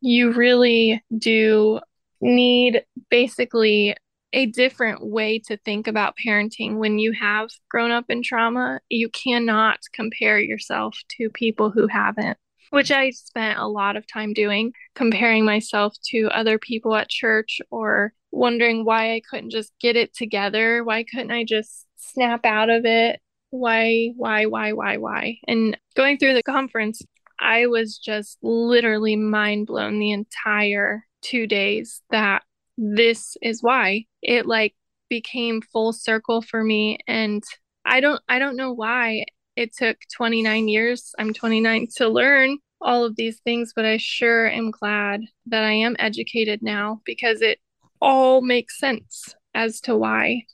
you 0.00 0.32
really 0.32 1.02
do 1.16 1.80
need 2.20 2.84
basically 3.10 3.96
a 4.32 4.46
different 4.46 5.04
way 5.04 5.38
to 5.46 5.56
think 5.56 5.86
about 5.86 6.14
parenting 6.24 6.76
when 6.76 6.98
you 6.98 7.12
have 7.12 7.48
grown 7.70 7.90
up 7.90 8.06
in 8.08 8.22
trauma. 8.22 8.80
You 8.88 9.08
cannot 9.08 9.78
compare 9.92 10.38
yourself 10.38 10.96
to 11.16 11.30
people 11.30 11.70
who 11.70 11.86
haven't, 11.86 12.38
which 12.70 12.90
I 12.90 13.10
spent 13.10 13.58
a 13.58 13.66
lot 13.66 13.96
of 13.96 14.06
time 14.06 14.34
doing, 14.34 14.72
comparing 14.94 15.44
myself 15.44 15.94
to 16.10 16.28
other 16.28 16.58
people 16.58 16.94
at 16.94 17.08
church 17.08 17.60
or 17.70 18.12
wondering 18.30 18.84
why 18.84 19.14
I 19.14 19.22
couldn't 19.28 19.50
just 19.50 19.72
get 19.80 19.96
it 19.96 20.14
together. 20.14 20.84
Why 20.84 21.04
couldn't 21.04 21.30
I 21.30 21.44
just 21.44 21.86
snap 21.96 22.44
out 22.44 22.68
of 22.68 22.84
it 22.84 23.20
why, 23.50 24.12
why, 24.16 24.46
why, 24.46 24.72
why, 24.72 24.96
why? 24.98 25.38
And 25.46 25.78
going 25.94 26.18
through 26.18 26.34
the 26.34 26.42
conference, 26.42 27.02
I 27.40 27.66
was 27.66 27.98
just 27.98 28.38
literally 28.42 29.16
mind 29.16 29.66
blown 29.66 29.98
the 29.98 30.12
entire 30.12 31.04
two 31.22 31.46
days 31.46 32.02
that 32.10 32.42
this 32.78 33.36
is 33.42 33.62
why 33.62 34.04
it 34.22 34.46
like 34.46 34.74
became 35.10 35.60
full 35.60 35.92
circle 35.92 36.40
for 36.40 36.62
me. 36.62 36.98
And 37.06 37.42
I 37.84 38.00
don't, 38.00 38.22
I 38.28 38.38
don't 38.38 38.56
know 38.56 38.72
why 38.72 39.24
it 39.56 39.74
took 39.76 39.98
29 40.14 40.68
years. 40.68 41.12
I'm 41.18 41.34
29 41.34 41.88
to 41.96 42.08
learn 42.08 42.58
all 42.80 43.04
of 43.04 43.16
these 43.16 43.40
things, 43.40 43.72
but 43.74 43.84
I 43.84 43.96
sure 43.96 44.48
am 44.48 44.70
glad 44.70 45.22
that 45.46 45.64
I 45.64 45.72
am 45.72 45.96
educated 45.98 46.62
now 46.62 47.00
because 47.04 47.42
it 47.42 47.58
all 48.00 48.40
makes 48.40 48.78
sense 48.78 49.34
as 49.54 49.80
to 49.82 49.96
why 49.96 50.44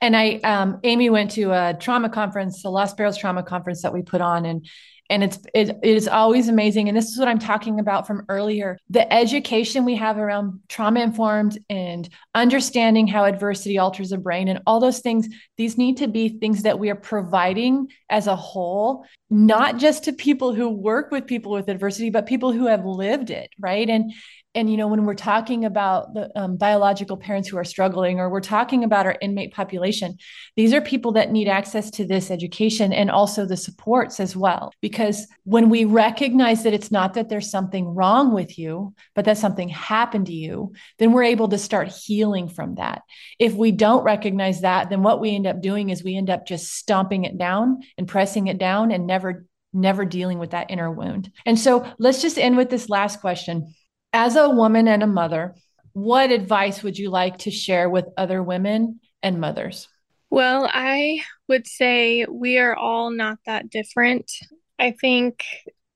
and 0.00 0.16
I, 0.16 0.36
um, 0.44 0.80
Amy 0.84 1.10
went 1.10 1.32
to 1.32 1.50
a 1.50 1.76
trauma 1.78 2.08
conference, 2.08 2.62
the 2.62 2.70
Lost 2.70 2.96
Barrels 2.96 3.18
trauma 3.18 3.42
conference 3.42 3.82
that 3.82 3.92
we 3.92 4.02
put 4.02 4.20
on, 4.20 4.46
and 4.46 4.66
and 5.10 5.24
it's 5.24 5.38
it, 5.54 5.70
it 5.70 5.96
is 5.96 6.06
always 6.06 6.48
amazing. 6.48 6.88
And 6.88 6.96
this 6.96 7.08
is 7.08 7.18
what 7.18 7.28
I'm 7.28 7.38
talking 7.38 7.80
about 7.80 8.06
from 8.06 8.24
earlier: 8.28 8.78
the 8.90 9.10
education 9.12 9.84
we 9.84 9.96
have 9.96 10.18
around 10.18 10.60
trauma 10.68 11.00
informed 11.00 11.58
and 11.70 12.08
understanding 12.34 13.06
how 13.06 13.24
adversity 13.24 13.78
alters 13.78 14.10
the 14.10 14.18
brain, 14.18 14.48
and 14.48 14.60
all 14.66 14.80
those 14.80 15.00
things. 15.00 15.28
These 15.56 15.78
need 15.78 15.96
to 15.98 16.08
be 16.08 16.28
things 16.28 16.62
that 16.62 16.78
we 16.78 16.90
are 16.90 16.96
providing 16.96 17.88
as 18.10 18.26
a 18.26 18.36
whole, 18.36 19.04
not 19.30 19.78
just 19.78 20.04
to 20.04 20.12
people 20.12 20.54
who 20.54 20.68
work 20.68 21.10
with 21.10 21.26
people 21.26 21.52
with 21.52 21.68
adversity, 21.68 22.10
but 22.10 22.26
people 22.26 22.52
who 22.52 22.66
have 22.66 22.84
lived 22.84 23.30
it, 23.30 23.50
right? 23.58 23.88
And 23.88 24.12
and 24.58 24.68
you 24.68 24.76
know 24.76 24.88
when 24.88 25.04
we're 25.04 25.14
talking 25.14 25.64
about 25.64 26.14
the 26.14 26.30
um, 26.38 26.56
biological 26.56 27.16
parents 27.16 27.48
who 27.48 27.56
are 27.56 27.64
struggling 27.64 28.18
or 28.18 28.28
we're 28.28 28.40
talking 28.40 28.82
about 28.82 29.06
our 29.06 29.16
inmate 29.20 29.54
population 29.54 30.18
these 30.56 30.74
are 30.74 30.80
people 30.80 31.12
that 31.12 31.30
need 31.30 31.46
access 31.46 31.90
to 31.92 32.04
this 32.04 32.30
education 32.30 32.92
and 32.92 33.10
also 33.10 33.46
the 33.46 33.56
supports 33.56 34.18
as 34.18 34.34
well. 34.34 34.72
Because 34.80 35.26
when 35.44 35.70
we 35.70 35.84
recognize 35.84 36.64
that 36.64 36.74
it's 36.74 36.90
not 36.90 37.14
that 37.14 37.28
there's 37.28 37.50
something 37.50 37.86
wrong 37.86 38.34
with 38.34 38.58
you 38.58 38.94
but 39.14 39.24
that 39.24 39.38
something 39.38 39.68
happened 39.68 40.26
to 40.26 40.32
you 40.32 40.72
then 40.98 41.12
we're 41.12 41.22
able 41.22 41.48
to 41.48 41.58
start 41.58 41.88
healing 41.88 42.48
from 42.48 42.74
that. 42.74 43.02
If 43.38 43.54
we 43.54 43.70
don't 43.70 44.02
recognize 44.02 44.62
that 44.62 44.90
then 44.90 45.02
what 45.02 45.20
we 45.20 45.34
end 45.34 45.46
up 45.46 45.62
doing 45.62 45.90
is 45.90 46.02
we 46.02 46.16
end 46.16 46.30
up 46.30 46.46
just 46.46 46.74
stomping 46.74 47.24
it 47.24 47.38
down 47.38 47.80
and 47.96 48.08
pressing 48.08 48.48
it 48.48 48.58
down 48.58 48.90
and 48.90 49.06
never 49.06 49.46
never 49.72 50.04
dealing 50.04 50.38
with 50.38 50.50
that 50.50 50.70
inner 50.70 50.90
wound. 50.90 51.30
And 51.44 51.58
so 51.58 51.86
let's 51.98 52.22
just 52.22 52.38
end 52.38 52.56
with 52.56 52.70
this 52.70 52.88
last 52.88 53.20
question 53.20 53.74
as 54.12 54.36
a 54.36 54.48
woman 54.48 54.88
and 54.88 55.02
a 55.02 55.06
mother, 55.06 55.54
what 55.92 56.30
advice 56.30 56.82
would 56.82 56.98
you 56.98 57.10
like 57.10 57.38
to 57.38 57.50
share 57.50 57.88
with 57.88 58.06
other 58.16 58.42
women 58.42 59.00
and 59.22 59.40
mothers? 59.40 59.88
Well, 60.30 60.68
I 60.72 61.20
would 61.48 61.66
say 61.66 62.26
we 62.26 62.58
are 62.58 62.76
all 62.76 63.10
not 63.10 63.38
that 63.46 63.70
different. 63.70 64.30
I 64.78 64.92
think 64.92 65.42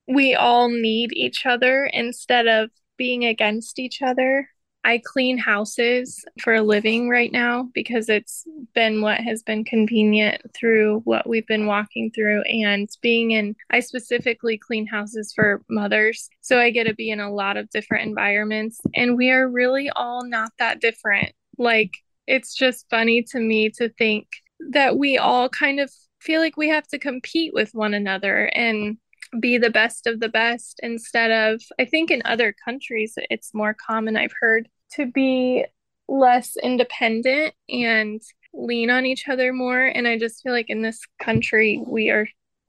we 0.08 0.34
all 0.34 0.68
need 0.68 1.12
each 1.12 1.46
other 1.46 1.86
instead 1.86 2.46
of 2.46 2.70
being 2.96 3.24
against 3.24 3.78
each 3.78 4.02
other. 4.02 4.48
I 4.84 5.00
clean 5.04 5.38
houses 5.38 6.24
for 6.40 6.54
a 6.54 6.62
living 6.62 7.08
right 7.08 7.30
now 7.30 7.68
because 7.72 8.08
it's 8.08 8.44
been 8.74 9.00
what 9.00 9.20
has 9.20 9.42
been 9.42 9.64
convenient 9.64 10.42
through 10.54 11.00
what 11.04 11.28
we've 11.28 11.46
been 11.46 11.66
walking 11.66 12.10
through 12.14 12.42
and 12.42 12.88
being 13.00 13.30
in 13.30 13.54
I 13.70 13.80
specifically 13.80 14.58
clean 14.58 14.86
houses 14.86 15.32
for 15.34 15.62
mothers. 15.68 16.28
So 16.40 16.58
I 16.58 16.70
get 16.70 16.84
to 16.84 16.94
be 16.94 17.10
in 17.10 17.20
a 17.20 17.32
lot 17.32 17.56
of 17.56 17.70
different 17.70 18.08
environments 18.08 18.80
and 18.94 19.16
we 19.16 19.30
are 19.30 19.48
really 19.48 19.90
all 19.90 20.24
not 20.24 20.52
that 20.58 20.80
different. 20.80 21.32
Like 21.58 21.92
it's 22.26 22.54
just 22.54 22.86
funny 22.90 23.22
to 23.30 23.38
me 23.40 23.70
to 23.70 23.88
think 23.90 24.26
that 24.70 24.96
we 24.96 25.18
all 25.18 25.48
kind 25.48 25.80
of 25.80 25.90
feel 26.20 26.40
like 26.40 26.56
we 26.56 26.68
have 26.68 26.86
to 26.88 26.98
compete 26.98 27.52
with 27.52 27.70
one 27.72 27.94
another 27.94 28.46
and 28.54 28.96
be 29.40 29.58
the 29.58 29.70
best 29.70 30.06
of 30.06 30.20
the 30.20 30.28
best 30.28 30.78
instead 30.82 31.30
of 31.30 31.62
i 31.78 31.84
think 31.84 32.10
in 32.10 32.20
other 32.24 32.54
countries 32.64 33.14
it's 33.30 33.54
more 33.54 33.74
common 33.74 34.16
i've 34.16 34.34
heard 34.40 34.68
to 34.90 35.06
be 35.06 35.64
less 36.08 36.56
independent 36.62 37.54
and 37.68 38.20
lean 38.54 38.90
on 38.90 39.06
each 39.06 39.28
other 39.28 39.52
more. 39.52 39.84
And 39.84 40.06
i 40.06 40.18
just 40.18 40.42
feel 40.42 40.52
like 40.52 40.68
in 40.68 40.82
this 40.82 41.00
country 41.20 41.82
we 41.86 42.10
are 42.10 42.26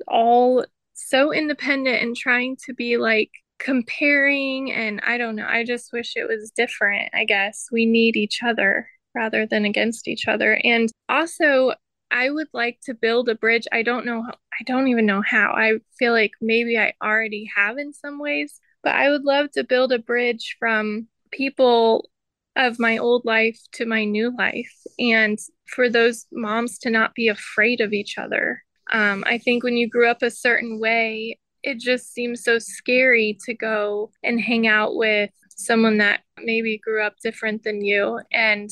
all 0.08 0.66
so 0.94 1.34
independent 1.34 2.02
and 2.02 2.16
trying 2.16 2.58
to 2.66 2.74
be 2.74 2.98
like 2.98 3.32
comparing. 3.60 4.72
And 4.72 5.02
i 5.06 5.18
don't 5.18 5.36
know 5.36 5.48
i 5.48 5.64
just 5.64 5.92
wish 5.94 6.14
it 6.16 6.28
was 6.28 6.52
different 6.56 7.10
i 7.14 7.26
guess. 7.26 7.68
We 7.72 7.86
need 7.86 8.16
each 8.16 8.42
other 8.44 8.88
rather 9.16 9.46
than 9.46 9.66
against 9.66 10.08
each 10.08 10.28
other. 10.28 10.60
And 10.64 10.90
also 11.10 11.74
I 12.14 12.30
would 12.30 12.48
like 12.54 12.80
to 12.84 12.94
build 12.94 13.28
a 13.28 13.36
bridge. 13.36 13.68
I 13.72 13.82
don't 13.82 14.06
know, 14.06 14.24
I 14.24 14.64
don't 14.66 14.88
even 14.88 15.08
know 15.08 15.24
how. 15.26 15.54
I 15.58 15.80
feel 15.98 16.14
like 16.14 16.32
maybe 16.40 16.78
I 16.78 16.94
already 17.04 17.50
have 17.56 17.80
in 17.80 17.92
some 17.92 18.20
ways, 18.20 18.62
but 18.84 18.94
I 18.94 19.10
would 19.10 19.24
love 19.24 19.52
to 19.54 19.64
build 19.64 19.92
a 19.92 20.00
bridge 20.00 20.56
from 20.60 21.08
people 21.32 22.10
of 22.56 22.80
my 22.80 23.00
old 23.00 23.26
life 23.26 23.60
to 23.74 23.88
my 23.88 24.06
new 24.06 24.32
life 24.38 24.72
and 25.00 25.40
for 25.66 25.90
those 25.90 26.28
moms 26.32 26.78
to 26.80 26.92
not 26.92 27.16
be 27.16 27.28
afraid 27.30 27.82
of 27.82 27.94
each 27.94 28.20
other. 28.20 28.64
Um, 28.92 29.24
I 29.26 29.40
think 29.40 29.64
when 29.64 29.76
you 29.76 29.90
grew 29.90 30.08
up 30.08 30.22
a 30.22 30.30
certain 30.30 30.80
way, 30.80 31.40
it 31.64 31.80
just 31.80 32.14
seems 32.14 32.44
so 32.44 32.60
scary 32.60 33.40
to 33.46 33.56
go 33.56 34.12
and 34.24 34.40
hang 34.40 34.68
out 34.68 34.96
with 34.96 35.32
someone 35.50 35.98
that 35.98 36.22
maybe 36.38 36.78
grew 36.78 37.02
up 37.02 37.16
different 37.24 37.64
than 37.64 37.84
you. 37.84 38.20
And 38.32 38.70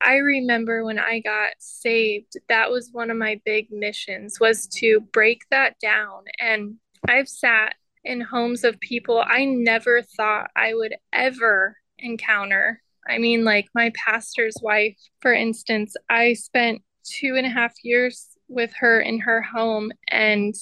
I 0.00 0.16
remember 0.16 0.84
when 0.84 0.98
I 0.98 1.20
got 1.20 1.50
saved, 1.58 2.38
that 2.48 2.70
was 2.70 2.90
one 2.92 3.10
of 3.10 3.16
my 3.16 3.40
big 3.44 3.68
missions 3.70 4.40
was 4.40 4.66
to 4.78 5.00
break 5.00 5.42
that 5.50 5.78
down. 5.80 6.24
And 6.38 6.76
I've 7.06 7.28
sat 7.28 7.74
in 8.04 8.20
homes 8.20 8.64
of 8.64 8.80
people 8.80 9.22
I 9.24 9.44
never 9.44 10.02
thought 10.02 10.50
I 10.56 10.74
would 10.74 10.94
ever 11.12 11.76
encounter. 11.98 12.82
I 13.06 13.18
mean, 13.18 13.44
like 13.44 13.68
my 13.74 13.92
pastor's 13.94 14.56
wife, 14.62 14.96
for 15.20 15.32
instance, 15.32 15.94
I 16.08 16.34
spent 16.34 16.82
two 17.04 17.36
and 17.36 17.46
a 17.46 17.50
half 17.50 17.74
years 17.82 18.28
with 18.48 18.72
her 18.78 19.00
in 19.00 19.20
her 19.20 19.42
home 19.42 19.92
and 20.08 20.54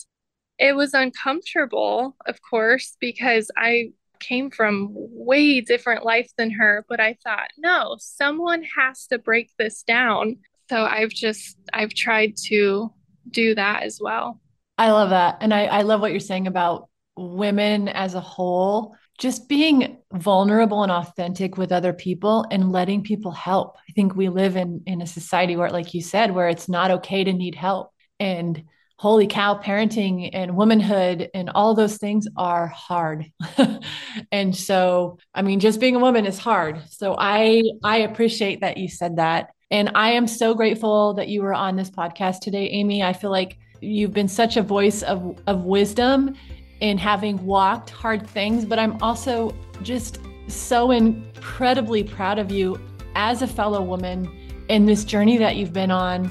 it 0.58 0.74
was 0.74 0.92
uncomfortable, 0.92 2.16
of 2.26 2.40
course, 2.42 2.96
because 3.00 3.50
I 3.56 3.92
came 4.20 4.50
from 4.50 4.88
way 4.92 5.60
different 5.60 6.04
life 6.04 6.30
than 6.36 6.50
her, 6.52 6.84
but 6.88 7.00
I 7.00 7.16
thought, 7.22 7.48
no, 7.56 7.96
someone 7.98 8.62
has 8.76 9.06
to 9.08 9.18
break 9.18 9.50
this 9.58 9.82
down. 9.82 10.38
So 10.68 10.84
I've 10.84 11.10
just 11.10 11.56
I've 11.72 11.94
tried 11.94 12.36
to 12.46 12.92
do 13.30 13.54
that 13.54 13.82
as 13.82 13.98
well. 14.00 14.40
I 14.76 14.90
love 14.90 15.10
that. 15.10 15.38
And 15.40 15.52
I, 15.52 15.64
I 15.64 15.82
love 15.82 16.00
what 16.00 16.12
you're 16.12 16.20
saying 16.20 16.46
about 16.46 16.88
women 17.16 17.88
as 17.88 18.14
a 18.14 18.20
whole, 18.20 18.94
just 19.18 19.48
being 19.48 19.98
vulnerable 20.12 20.84
and 20.84 20.92
authentic 20.92 21.58
with 21.58 21.72
other 21.72 21.92
people 21.92 22.46
and 22.50 22.70
letting 22.70 23.02
people 23.02 23.32
help. 23.32 23.76
I 23.88 23.92
think 23.92 24.14
we 24.14 24.28
live 24.28 24.56
in 24.56 24.82
in 24.86 25.02
a 25.02 25.06
society 25.06 25.56
where, 25.56 25.70
like 25.70 25.94
you 25.94 26.02
said, 26.02 26.34
where 26.34 26.48
it's 26.48 26.68
not 26.68 26.90
okay 26.92 27.24
to 27.24 27.32
need 27.32 27.54
help. 27.54 27.90
And 28.20 28.62
holy 28.98 29.28
cow, 29.28 29.54
parenting 29.54 30.28
and 30.32 30.56
womanhood 30.56 31.30
and 31.32 31.50
all 31.50 31.72
those 31.72 31.98
things 31.98 32.26
are 32.36 32.66
hard. 32.66 33.30
and 34.32 34.54
so, 34.54 35.18
I 35.32 35.42
mean, 35.42 35.60
just 35.60 35.78
being 35.78 35.94
a 35.94 36.00
woman 36.00 36.26
is 36.26 36.36
hard. 36.36 36.82
So 36.90 37.14
I 37.16 37.62
I 37.84 37.98
appreciate 37.98 38.60
that 38.60 38.76
you 38.76 38.88
said 38.88 39.16
that. 39.16 39.50
And 39.70 39.92
I 39.94 40.10
am 40.10 40.26
so 40.26 40.54
grateful 40.54 41.14
that 41.14 41.28
you 41.28 41.42
were 41.42 41.54
on 41.54 41.76
this 41.76 41.90
podcast 41.90 42.40
today, 42.40 42.68
Amy. 42.70 43.02
I 43.02 43.12
feel 43.12 43.30
like 43.30 43.58
you've 43.80 44.12
been 44.12 44.28
such 44.28 44.56
a 44.56 44.62
voice 44.62 45.02
of, 45.02 45.38
of 45.46 45.62
wisdom 45.62 46.34
in 46.80 46.98
having 46.98 47.44
walked 47.44 47.90
hard 47.90 48.26
things, 48.26 48.64
but 48.64 48.78
I'm 48.78 49.00
also 49.02 49.54
just 49.82 50.18
so 50.48 50.90
incredibly 50.90 52.02
proud 52.02 52.38
of 52.38 52.50
you 52.50 52.80
as 53.14 53.42
a 53.42 53.46
fellow 53.46 53.82
woman 53.82 54.28
in 54.68 54.86
this 54.86 55.04
journey 55.04 55.38
that 55.38 55.56
you've 55.56 55.72
been 55.72 55.90
on 55.90 56.30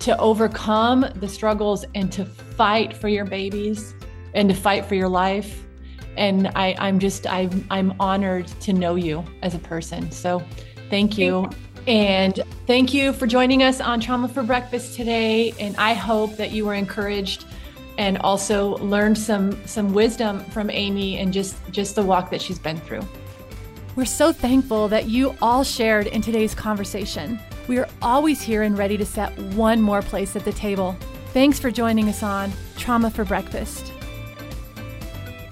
to 0.00 0.18
overcome 0.18 1.06
the 1.16 1.28
struggles 1.28 1.84
and 1.94 2.12
to 2.12 2.24
fight 2.24 2.96
for 2.96 3.08
your 3.08 3.24
babies 3.24 3.94
and 4.34 4.48
to 4.48 4.54
fight 4.54 4.86
for 4.86 4.94
your 4.94 5.08
life. 5.08 5.64
And 6.16 6.48
I, 6.48 6.74
I'm 6.78 6.98
just, 6.98 7.26
I'm, 7.26 7.66
I'm 7.70 7.94
honored 8.00 8.46
to 8.62 8.72
know 8.72 8.96
you 8.96 9.24
as 9.42 9.54
a 9.54 9.58
person. 9.58 10.10
So 10.10 10.42
thank 10.88 11.16
you. 11.16 11.42
Thank 11.42 11.54
you. 11.54 11.70
And 11.86 12.40
thank 12.66 12.92
you 12.92 13.12
for 13.12 13.26
joining 13.26 13.62
us 13.62 13.80
on 13.80 14.00
Trauma 14.00 14.28
for 14.28 14.42
Breakfast 14.42 14.96
today. 14.96 15.54
And 15.58 15.74
I 15.76 15.94
hope 15.94 16.36
that 16.36 16.50
you 16.50 16.66
were 16.66 16.74
encouraged 16.74 17.46
and 17.98 18.18
also 18.18 18.76
learned 18.78 19.18
some 19.18 19.66
some 19.66 19.92
wisdom 19.92 20.40
from 20.46 20.70
Amy 20.70 21.18
and 21.18 21.32
just 21.32 21.56
just 21.70 21.94
the 21.94 22.02
walk 22.02 22.30
that 22.30 22.40
she's 22.40 22.58
been 22.58 22.78
through. 22.78 23.06
We're 23.96 24.04
so 24.06 24.32
thankful 24.32 24.88
that 24.88 25.08
you 25.08 25.34
all 25.42 25.64
shared 25.64 26.06
in 26.06 26.22
today's 26.22 26.54
conversation. 26.54 27.38
We 27.70 27.78
are 27.78 27.88
always 28.02 28.42
here 28.42 28.64
and 28.64 28.76
ready 28.76 28.96
to 28.96 29.06
set 29.06 29.38
one 29.54 29.80
more 29.80 30.02
place 30.02 30.34
at 30.34 30.44
the 30.44 30.52
table. 30.52 30.96
Thanks 31.26 31.60
for 31.60 31.70
joining 31.70 32.08
us 32.08 32.20
on 32.20 32.52
Trauma 32.76 33.12
for 33.12 33.24
Breakfast. 33.24 33.92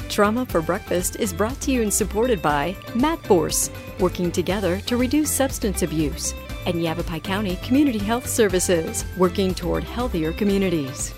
Trauma 0.08 0.44
for 0.44 0.60
Breakfast 0.60 1.14
is 1.20 1.32
brought 1.32 1.60
to 1.60 1.70
you 1.70 1.80
and 1.80 1.94
supported 1.94 2.42
by 2.42 2.74
MATForce, 2.94 3.70
working 4.00 4.32
together 4.32 4.80
to 4.80 4.96
reduce 4.96 5.30
substance 5.30 5.82
abuse, 5.82 6.34
and 6.66 6.82
Yavapai 6.82 7.20
County 7.20 7.54
Community 7.62 8.00
Health 8.00 8.28
Services, 8.28 9.04
working 9.16 9.54
toward 9.54 9.84
healthier 9.84 10.32
communities. 10.32 11.14